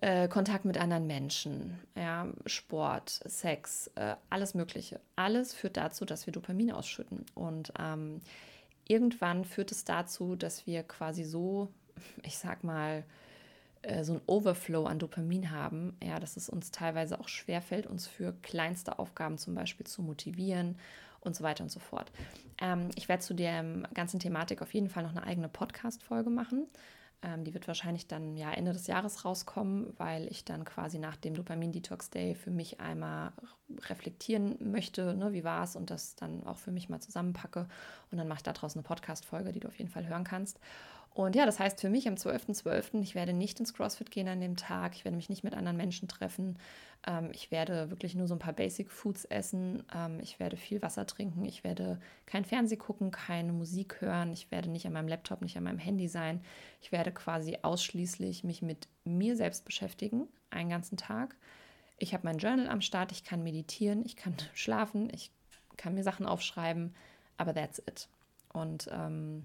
äh, 0.00 0.26
Kontakt 0.28 0.64
mit 0.64 0.78
anderen 0.78 1.06
Menschen, 1.06 1.78
ja, 1.94 2.26
Sport, 2.46 3.20
Sex, 3.26 3.90
äh, 3.96 4.16
alles 4.30 4.54
Mögliche. 4.54 5.00
Alles 5.14 5.52
führt 5.52 5.76
dazu, 5.76 6.06
dass 6.06 6.26
wir 6.26 6.32
Dopamin 6.32 6.72
ausschütten. 6.72 7.26
Und 7.34 7.72
ähm, 7.78 8.22
irgendwann 8.88 9.44
führt 9.44 9.70
es 9.70 9.84
dazu, 9.84 10.34
dass 10.34 10.66
wir 10.66 10.82
quasi 10.82 11.24
so 11.24 11.68
ich 12.22 12.38
sag 12.38 12.64
mal, 12.64 13.04
äh, 13.82 14.04
so 14.04 14.14
ein 14.14 14.20
Overflow 14.26 14.84
an 14.84 14.98
Dopamin 14.98 15.50
haben, 15.50 15.96
ja, 16.02 16.18
dass 16.18 16.36
es 16.36 16.48
uns 16.48 16.70
teilweise 16.70 17.20
auch 17.20 17.28
schwerfällt, 17.28 17.86
uns 17.86 18.06
für 18.06 18.32
kleinste 18.42 18.98
Aufgaben 18.98 19.38
zum 19.38 19.54
Beispiel 19.54 19.86
zu 19.86 20.02
motivieren 20.02 20.76
und 21.20 21.36
so 21.36 21.44
weiter 21.44 21.64
und 21.64 21.70
so 21.70 21.80
fort. 21.80 22.10
Ähm, 22.60 22.90
ich 22.96 23.08
werde 23.08 23.22
zu 23.22 23.34
der 23.34 23.64
ganzen 23.94 24.20
Thematik 24.20 24.62
auf 24.62 24.72
jeden 24.74 24.88
Fall 24.88 25.02
noch 25.02 25.10
eine 25.10 25.24
eigene 25.24 25.48
Podcast-Folge 25.48 26.30
machen. 26.30 26.66
Ähm, 27.22 27.44
die 27.44 27.54
wird 27.54 27.68
wahrscheinlich 27.68 28.08
dann 28.08 28.36
ja 28.36 28.50
Ende 28.52 28.72
des 28.72 28.88
Jahres 28.88 29.24
rauskommen, 29.24 29.94
weil 29.96 30.26
ich 30.26 30.44
dann 30.44 30.64
quasi 30.64 30.98
nach 30.98 31.16
dem 31.16 31.34
Dopamin-Detox-Day 31.34 32.34
für 32.34 32.50
mich 32.50 32.80
einmal 32.80 33.32
reflektieren 33.88 34.56
möchte, 34.60 35.14
ne, 35.14 35.32
wie 35.32 35.44
war 35.44 35.62
es 35.62 35.76
und 35.76 35.90
das 35.90 36.16
dann 36.16 36.44
auch 36.46 36.58
für 36.58 36.72
mich 36.72 36.88
mal 36.88 37.00
zusammenpacke. 37.00 37.68
Und 38.10 38.18
dann 38.18 38.28
mache 38.28 38.38
ich 38.38 38.42
daraus 38.42 38.74
eine 38.74 38.82
Podcast-Folge, 38.82 39.52
die 39.52 39.60
du 39.60 39.68
auf 39.68 39.78
jeden 39.78 39.90
Fall 39.90 40.06
hören 40.06 40.24
kannst. 40.24 40.58
Und 41.14 41.36
ja, 41.36 41.44
das 41.44 41.58
heißt 41.58 41.80
für 41.80 41.90
mich 41.90 42.08
am 42.08 42.14
12.12., 42.14 42.62
.12., 42.62 43.02
ich 43.02 43.14
werde 43.14 43.34
nicht 43.34 43.60
ins 43.60 43.74
CrossFit 43.74 44.10
gehen 44.10 44.28
an 44.28 44.40
dem 44.40 44.56
Tag, 44.56 44.94
ich 44.94 45.04
werde 45.04 45.16
mich 45.16 45.28
nicht 45.28 45.44
mit 45.44 45.54
anderen 45.54 45.76
Menschen 45.76 46.08
treffen, 46.08 46.58
ähm, 47.06 47.30
ich 47.34 47.50
werde 47.50 47.90
wirklich 47.90 48.14
nur 48.14 48.26
so 48.26 48.34
ein 48.34 48.38
paar 48.38 48.54
Basic 48.54 48.90
Foods 48.90 49.26
essen, 49.26 49.82
ähm, 49.94 50.20
ich 50.20 50.40
werde 50.40 50.56
viel 50.56 50.80
Wasser 50.80 51.06
trinken, 51.06 51.44
ich 51.44 51.64
werde 51.64 52.00
kein 52.24 52.46
Fernseh 52.46 52.76
gucken, 52.76 53.10
keine 53.10 53.52
Musik 53.52 54.00
hören, 54.00 54.32
ich 54.32 54.50
werde 54.50 54.70
nicht 54.70 54.86
an 54.86 54.94
meinem 54.94 55.08
Laptop, 55.08 55.42
nicht 55.42 55.56
an 55.58 55.64
meinem 55.64 55.78
Handy 55.78 56.08
sein, 56.08 56.40
ich 56.80 56.92
werde 56.92 57.12
quasi 57.12 57.58
ausschließlich 57.60 58.42
mich 58.42 58.62
mit 58.62 58.88
mir 59.04 59.36
selbst 59.36 59.66
beschäftigen, 59.66 60.28
einen 60.50 60.70
ganzen 60.70 60.96
Tag. 60.96 61.36
Ich 61.98 62.14
habe 62.14 62.24
mein 62.24 62.38
Journal 62.38 62.68
am 62.68 62.80
Start, 62.80 63.12
ich 63.12 63.22
kann 63.22 63.42
meditieren, 63.42 64.02
ich 64.06 64.16
kann 64.16 64.34
schlafen, 64.54 65.10
ich 65.12 65.30
kann 65.76 65.94
mir 65.94 66.02
Sachen 66.02 66.24
aufschreiben, 66.24 66.94
aber 67.36 67.52
that's 67.52 67.80
it. 67.80 68.08
Und 68.52 68.88
ähm, 68.92 69.44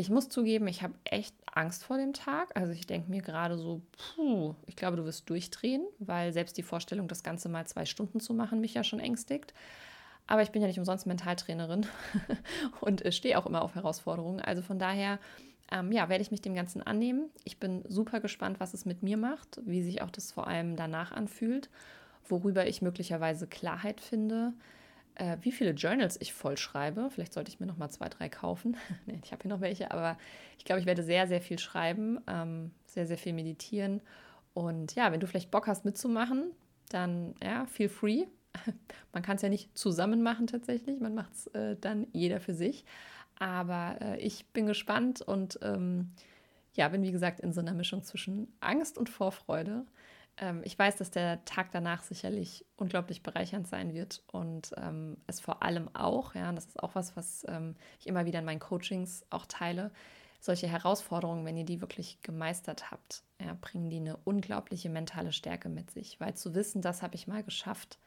ich 0.00 0.08
muss 0.08 0.30
zugeben, 0.30 0.66
ich 0.66 0.82
habe 0.82 0.94
echt 1.04 1.34
Angst 1.52 1.84
vor 1.84 1.98
dem 1.98 2.14
Tag. 2.14 2.56
Also 2.56 2.72
ich 2.72 2.86
denke 2.86 3.10
mir 3.10 3.20
gerade 3.20 3.58
so, 3.58 3.82
puh, 4.16 4.54
ich 4.66 4.74
glaube, 4.74 4.96
du 4.96 5.04
wirst 5.04 5.28
durchdrehen, 5.28 5.84
weil 5.98 6.32
selbst 6.32 6.56
die 6.56 6.62
Vorstellung, 6.62 7.06
das 7.06 7.22
Ganze 7.22 7.50
mal 7.50 7.66
zwei 7.66 7.84
Stunden 7.84 8.18
zu 8.18 8.32
machen, 8.32 8.60
mich 8.60 8.72
ja 8.72 8.82
schon 8.82 8.98
ängstigt. 8.98 9.52
Aber 10.26 10.42
ich 10.42 10.52
bin 10.52 10.62
ja 10.62 10.68
nicht 10.68 10.78
umsonst 10.78 11.06
Mentaltrainerin 11.06 11.86
und 12.80 13.02
stehe 13.12 13.38
auch 13.38 13.44
immer 13.44 13.60
auf 13.60 13.74
Herausforderungen. 13.74 14.40
Also 14.40 14.62
von 14.62 14.78
daher, 14.78 15.18
ähm, 15.70 15.92
ja, 15.92 16.08
werde 16.08 16.22
ich 16.22 16.30
mich 16.30 16.40
dem 16.40 16.54
Ganzen 16.54 16.82
annehmen. 16.82 17.28
Ich 17.44 17.58
bin 17.58 17.84
super 17.86 18.20
gespannt, 18.20 18.58
was 18.58 18.72
es 18.72 18.86
mit 18.86 19.02
mir 19.02 19.18
macht, 19.18 19.60
wie 19.66 19.82
sich 19.82 20.00
auch 20.00 20.10
das 20.10 20.32
vor 20.32 20.46
allem 20.46 20.76
danach 20.76 21.12
anfühlt, 21.12 21.68
worüber 22.26 22.66
ich 22.66 22.80
möglicherweise 22.80 23.46
Klarheit 23.46 24.00
finde 24.00 24.54
äh, 25.20 25.36
wie 25.42 25.52
viele 25.52 25.72
Journals 25.72 26.16
ich 26.20 26.32
voll 26.32 26.56
schreibe. 26.56 27.10
Vielleicht 27.10 27.34
sollte 27.34 27.50
ich 27.50 27.60
mir 27.60 27.66
noch 27.66 27.76
mal 27.76 27.90
zwei, 27.90 28.08
drei 28.08 28.28
kaufen. 28.28 28.76
nee, 29.06 29.20
ich 29.22 29.32
habe 29.32 29.42
hier 29.42 29.50
noch 29.50 29.60
welche, 29.60 29.90
aber 29.90 30.16
ich 30.58 30.64
glaube, 30.64 30.80
ich 30.80 30.86
werde 30.86 31.02
sehr, 31.02 31.28
sehr 31.28 31.40
viel 31.40 31.58
schreiben, 31.58 32.18
ähm, 32.26 32.70
sehr, 32.86 33.06
sehr 33.06 33.18
viel 33.18 33.34
meditieren. 33.34 34.00
Und 34.54 34.94
ja, 34.94 35.12
wenn 35.12 35.20
du 35.20 35.26
vielleicht 35.26 35.50
Bock 35.50 35.66
hast 35.66 35.84
mitzumachen, 35.84 36.52
dann 36.88 37.34
ja, 37.42 37.66
feel 37.66 37.88
free. 37.88 38.24
Man 39.12 39.22
kann 39.22 39.36
es 39.36 39.42
ja 39.42 39.48
nicht 39.48 39.76
zusammen 39.76 40.22
machen 40.22 40.48
tatsächlich, 40.48 40.98
man 40.98 41.14
macht 41.14 41.32
es 41.32 41.46
äh, 41.48 41.76
dann 41.80 42.08
jeder 42.12 42.40
für 42.40 42.54
sich. 42.54 42.84
Aber 43.38 43.96
äh, 44.00 44.18
ich 44.18 44.46
bin 44.46 44.66
gespannt 44.66 45.22
und 45.22 45.60
ähm, 45.62 46.10
ja, 46.74 46.88
bin 46.88 47.02
wie 47.02 47.12
gesagt 47.12 47.40
in 47.40 47.52
so 47.52 47.60
einer 47.60 47.74
Mischung 47.74 48.02
zwischen 48.02 48.52
Angst 48.58 48.98
und 48.98 49.08
Vorfreude 49.08 49.84
ähm, 50.36 50.62
ich 50.64 50.78
weiß, 50.78 50.96
dass 50.96 51.10
der 51.10 51.44
Tag 51.44 51.70
danach 51.72 52.02
sicherlich 52.02 52.64
unglaublich 52.76 53.22
bereichernd 53.22 53.68
sein 53.68 53.94
wird 53.94 54.22
und 54.32 54.72
ähm, 54.76 55.16
es 55.26 55.40
vor 55.40 55.62
allem 55.62 55.94
auch, 55.94 56.34
ja, 56.34 56.52
das 56.52 56.66
ist 56.66 56.82
auch 56.82 56.94
was, 56.94 57.16
was 57.16 57.44
ähm, 57.48 57.76
ich 57.98 58.06
immer 58.06 58.26
wieder 58.26 58.38
in 58.38 58.44
meinen 58.44 58.60
Coachings 58.60 59.24
auch 59.30 59.46
teile, 59.46 59.90
solche 60.40 60.68
Herausforderungen, 60.68 61.44
wenn 61.44 61.56
ihr 61.56 61.66
die 61.66 61.82
wirklich 61.82 62.22
gemeistert 62.22 62.90
habt, 62.90 63.22
ja, 63.38 63.56
bringen 63.60 63.90
die 63.90 63.98
eine 63.98 64.16
unglaubliche 64.24 64.88
mentale 64.88 65.32
Stärke 65.32 65.68
mit 65.68 65.90
sich, 65.90 66.18
weil 66.20 66.34
zu 66.34 66.54
wissen, 66.54 66.80
das 66.80 67.02
habe 67.02 67.14
ich 67.14 67.26
mal 67.26 67.42
geschafft, 67.42 67.98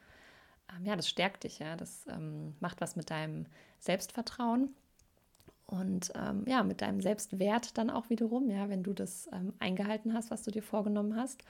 ähm, 0.74 0.84
ja, 0.84 0.96
das 0.96 1.08
stärkt 1.08 1.44
dich, 1.44 1.60
ja, 1.60 1.76
das 1.76 2.06
ähm, 2.08 2.56
macht 2.60 2.80
was 2.80 2.96
mit 2.96 3.10
deinem 3.10 3.46
Selbstvertrauen 3.78 4.74
und 5.66 6.12
ähm, 6.16 6.44
ja, 6.46 6.62
mit 6.62 6.82
deinem 6.82 7.00
Selbstwert 7.00 7.78
dann 7.78 7.90
auch 7.90 8.10
wiederum, 8.10 8.50
ja, 8.50 8.68
wenn 8.68 8.82
du 8.82 8.92
das 8.92 9.30
eingehalten 9.58 10.12
hast, 10.12 10.30
was 10.30 10.42
du 10.42 10.50
dir 10.50 10.62
vorgenommen 10.62 11.16
hast. 11.16 11.44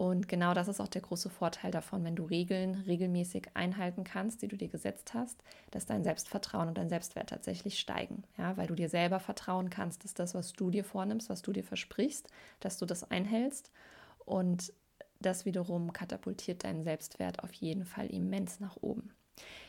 Und 0.00 0.28
genau 0.28 0.54
das 0.54 0.66
ist 0.66 0.80
auch 0.80 0.88
der 0.88 1.02
große 1.02 1.28
Vorteil 1.28 1.70
davon, 1.70 2.02
wenn 2.04 2.16
du 2.16 2.24
Regeln 2.24 2.74
regelmäßig 2.86 3.48
einhalten 3.52 4.02
kannst, 4.02 4.40
die 4.40 4.48
du 4.48 4.56
dir 4.56 4.68
gesetzt 4.68 5.12
hast, 5.12 5.36
dass 5.72 5.84
dein 5.84 6.04
Selbstvertrauen 6.04 6.68
und 6.68 6.78
dein 6.78 6.88
Selbstwert 6.88 7.28
tatsächlich 7.28 7.78
steigen. 7.78 8.22
Ja, 8.38 8.56
weil 8.56 8.66
du 8.66 8.74
dir 8.74 8.88
selber 8.88 9.20
vertrauen 9.20 9.68
kannst, 9.68 10.04
dass 10.04 10.14
das, 10.14 10.34
was 10.34 10.54
du 10.54 10.70
dir 10.70 10.84
vornimmst, 10.84 11.28
was 11.28 11.42
du 11.42 11.52
dir 11.52 11.64
versprichst, 11.64 12.28
dass 12.60 12.78
du 12.78 12.86
das 12.86 13.10
einhältst. 13.10 13.72
Und 14.24 14.72
das 15.20 15.44
wiederum 15.44 15.92
katapultiert 15.92 16.64
deinen 16.64 16.82
Selbstwert 16.82 17.44
auf 17.44 17.52
jeden 17.52 17.84
Fall 17.84 18.06
immens 18.06 18.58
nach 18.58 18.78
oben. 18.80 19.12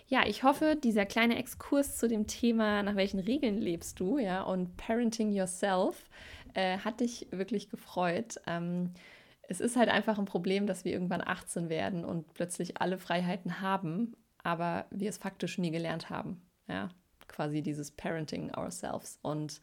Ja, 0.07 0.25
ich 0.25 0.43
hoffe, 0.43 0.77
dieser 0.81 1.05
kleine 1.05 1.39
Exkurs 1.39 1.97
zu 1.97 2.07
dem 2.07 2.25
Thema, 2.27 2.83
nach 2.83 2.95
welchen 2.95 3.19
Regeln 3.19 3.57
lebst 3.57 3.99
du, 3.99 4.17
ja, 4.17 4.43
und 4.43 4.77
Parenting 4.77 5.33
Yourself, 5.33 6.09
äh, 6.53 6.77
hat 6.77 7.01
dich 7.01 7.27
wirklich 7.31 7.69
gefreut. 7.69 8.39
Ähm, 8.47 8.93
es 9.51 9.59
ist 9.59 9.75
halt 9.75 9.89
einfach 9.89 10.17
ein 10.17 10.25
Problem, 10.25 10.65
dass 10.65 10.85
wir 10.85 10.93
irgendwann 10.93 11.21
18 11.21 11.67
werden 11.67 12.05
und 12.05 12.33
plötzlich 12.33 12.79
alle 12.79 12.97
Freiheiten 12.97 13.59
haben, 13.59 14.15
aber 14.43 14.85
wir 14.91 15.09
es 15.09 15.17
faktisch 15.17 15.57
nie 15.57 15.71
gelernt 15.71 16.09
haben. 16.09 16.41
Ja, 16.69 16.87
quasi 17.27 17.61
dieses 17.61 17.91
Parenting 17.91 18.55
ourselves. 18.55 19.19
Und 19.21 19.59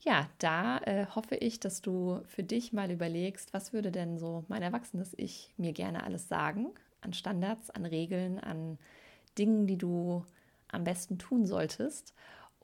ja, 0.00 0.28
da 0.38 0.78
äh, 0.80 1.06
hoffe 1.06 1.36
ich, 1.36 1.58
dass 1.58 1.80
du 1.80 2.20
für 2.26 2.42
dich 2.42 2.74
mal 2.74 2.90
überlegst, 2.90 3.54
was 3.54 3.72
würde 3.72 3.90
denn 3.90 4.18
so 4.18 4.44
mein 4.48 4.62
erwachsenes 4.62 5.14
Ich 5.16 5.54
mir 5.56 5.72
gerne 5.72 6.04
alles 6.04 6.28
sagen 6.28 6.74
an 7.00 7.14
Standards, 7.14 7.70
an 7.70 7.86
Regeln, 7.86 8.38
an 8.38 8.78
Dingen, 9.38 9.66
die 9.66 9.78
du 9.78 10.22
am 10.68 10.84
besten 10.84 11.18
tun 11.18 11.46
solltest 11.46 12.14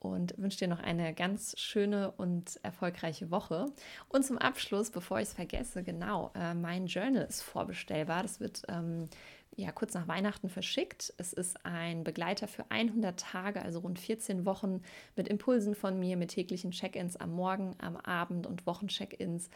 und 0.01 0.33
wünsche 0.37 0.57
dir 0.57 0.67
noch 0.67 0.79
eine 0.79 1.13
ganz 1.13 1.53
schöne 1.59 2.11
und 2.11 2.59
erfolgreiche 2.63 3.29
Woche. 3.29 3.67
Und 4.09 4.25
zum 4.25 4.39
Abschluss, 4.39 4.89
bevor 4.89 5.19
ich 5.19 5.27
es 5.27 5.33
vergesse, 5.33 5.83
genau, 5.83 6.31
äh, 6.33 6.55
mein 6.55 6.87
Journal 6.87 7.23
ist 7.23 7.43
vorbestellbar. 7.43 8.23
Das 8.23 8.39
wird 8.39 8.63
ähm, 8.67 9.09
ja 9.55 9.71
kurz 9.71 9.93
nach 9.93 10.07
Weihnachten 10.07 10.49
verschickt. 10.49 11.13
Es 11.17 11.33
ist 11.33 11.65
ein 11.67 12.03
Begleiter 12.03 12.47
für 12.47 12.65
100 12.69 13.19
Tage, 13.19 13.61
also 13.61 13.79
rund 13.79 13.99
14 13.99 14.43
Wochen 14.45 14.81
mit 15.15 15.27
Impulsen 15.27 15.75
von 15.75 15.99
mir, 15.99 16.17
mit 16.17 16.31
täglichen 16.31 16.71
Check-ins 16.71 17.15
am 17.15 17.31
Morgen, 17.31 17.75
am 17.79 17.95
Abend 17.95 18.47
und 18.47 18.65
Wochencheck-ins. 18.65 19.51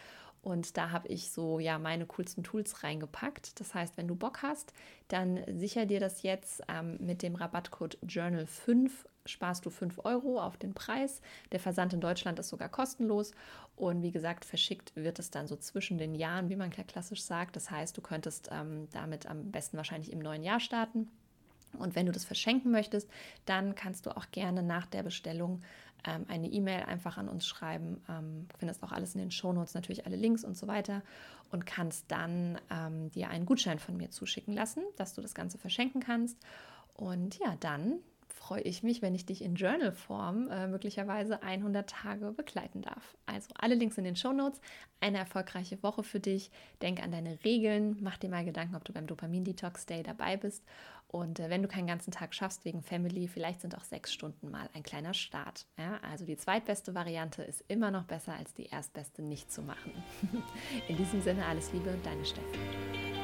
Und 0.45 0.77
da 0.77 0.91
habe 0.91 1.07
ich 1.07 1.31
so 1.31 1.57
ja 1.57 1.79
meine 1.79 2.05
coolsten 2.05 2.43
Tools 2.43 2.83
reingepackt. 2.83 3.59
Das 3.59 3.73
heißt, 3.73 3.97
wenn 3.97 4.07
du 4.07 4.13
Bock 4.13 4.43
hast, 4.43 4.73
dann 5.07 5.39
sicher 5.47 5.87
dir 5.87 5.99
das 5.99 6.21
jetzt 6.21 6.61
ähm, 6.67 6.97
mit 6.99 7.23
dem 7.23 7.33
Rabattcode 7.33 7.97
Journal 8.03 8.45
5 8.45 9.07
sparst 9.25 9.65
du 9.65 9.71
5 9.71 10.05
Euro 10.05 10.39
auf 10.39 10.55
den 10.57 10.75
Preis. 10.75 11.21
Der 11.51 11.59
Versand 11.59 11.93
in 11.93 11.99
Deutschland 11.99 12.37
ist 12.37 12.49
sogar 12.49 12.69
kostenlos. 12.69 13.31
Und 13.75 14.03
wie 14.03 14.11
gesagt, 14.11 14.45
verschickt 14.45 14.95
wird 14.95 15.17
es 15.17 15.31
dann 15.31 15.47
so 15.47 15.55
zwischen 15.55 15.97
den 15.97 16.13
Jahren, 16.13 16.47
wie 16.49 16.55
man 16.55 16.69
klassisch 16.69 17.23
sagt. 17.23 17.55
Das 17.55 17.71
heißt, 17.71 17.97
du 17.97 18.01
könntest 18.01 18.49
ähm, 18.51 18.87
damit 18.91 19.25
am 19.25 19.49
besten 19.49 19.77
wahrscheinlich 19.77 20.11
im 20.11 20.19
neuen 20.19 20.43
Jahr 20.43 20.59
starten. 20.59 21.09
Und 21.79 21.95
wenn 21.95 22.05
du 22.05 22.11
das 22.11 22.23
verschenken 22.23 22.69
möchtest, 22.69 23.09
dann 23.45 23.73
kannst 23.73 24.05
du 24.05 24.15
auch 24.15 24.29
gerne 24.29 24.61
nach 24.61 24.85
der 24.85 25.01
Bestellung 25.01 25.61
ähm, 26.05 26.25
eine 26.27 26.47
E-Mail 26.47 26.83
einfach 26.83 27.17
an 27.17 27.29
uns 27.29 27.47
schreiben. 27.47 28.01
Ähm, 28.09 28.47
findest 28.57 28.83
auch 28.83 28.91
alles 28.91 29.15
in 29.15 29.21
den 29.21 29.31
Shownotes, 29.31 29.73
natürlich 29.73 30.05
alle 30.05 30.15
Links 30.15 30.43
und 30.43 30.57
so 30.57 30.67
weiter. 30.67 31.01
Und 31.51 31.65
kannst 31.65 32.05
dann 32.11 32.59
ähm, 32.69 33.09
dir 33.11 33.29
einen 33.29 33.45
Gutschein 33.45 33.79
von 33.79 33.97
mir 33.97 34.11
zuschicken 34.11 34.53
lassen, 34.53 34.83
dass 34.97 35.13
du 35.13 35.21
das 35.21 35.35
Ganze 35.35 35.57
verschenken 35.57 36.01
kannst. 36.01 36.37
Und 36.95 37.37
ja, 37.39 37.55
dann 37.59 37.99
freue 38.35 38.61
ich 38.61 38.83
mich, 38.83 39.01
wenn 39.01 39.15
ich 39.15 39.25
dich 39.25 39.41
in 39.41 39.55
Journal-Form 39.55 40.49
äh, 40.49 40.67
möglicherweise 40.67 41.41
100 41.41 41.89
Tage 41.89 42.31
begleiten 42.31 42.81
darf. 42.81 43.15
Also 43.25 43.47
alle 43.57 43.75
Links 43.75 43.97
in 43.97 44.03
den 44.03 44.15
Show 44.15 44.33
Notes. 44.33 44.59
Eine 44.99 45.17
erfolgreiche 45.17 45.81
Woche 45.81 46.03
für 46.03 46.19
dich. 46.19 46.51
Denk 46.81 47.01
an 47.01 47.11
deine 47.11 47.43
Regeln. 47.43 47.97
Mach 48.01 48.17
dir 48.17 48.29
mal 48.29 48.45
Gedanken, 48.45 48.75
ob 48.75 48.83
du 48.83 48.93
beim 48.93 49.07
Dopamin-Detox-Day 49.07 50.03
dabei 50.03 50.37
bist. 50.37 50.63
Und 51.07 51.39
äh, 51.39 51.49
wenn 51.49 51.61
du 51.61 51.67
keinen 51.67 51.87
ganzen 51.87 52.11
Tag 52.11 52.35
schaffst 52.35 52.65
wegen 52.65 52.81
Family, 52.81 53.27
vielleicht 53.27 53.61
sind 53.61 53.75
auch 53.75 53.83
sechs 53.83 54.11
Stunden 54.11 54.51
mal 54.51 54.69
ein 54.73 54.83
kleiner 54.83 55.13
Start. 55.13 55.65
Ja? 55.77 55.99
Also 56.11 56.25
die 56.25 56.37
zweitbeste 56.37 56.93
Variante 56.93 57.41
ist 57.41 57.63
immer 57.67 57.89
noch 57.89 58.03
besser 58.03 58.33
als 58.33 58.53
die 58.53 58.65
erstbeste 58.65 59.21
nicht 59.21 59.51
zu 59.51 59.61
machen. 59.61 59.91
in 60.87 60.97
diesem 60.97 61.21
Sinne 61.21 61.45
alles 61.45 61.71
Liebe, 61.71 61.97
deine 62.03 62.25
Steffi. 62.25 63.14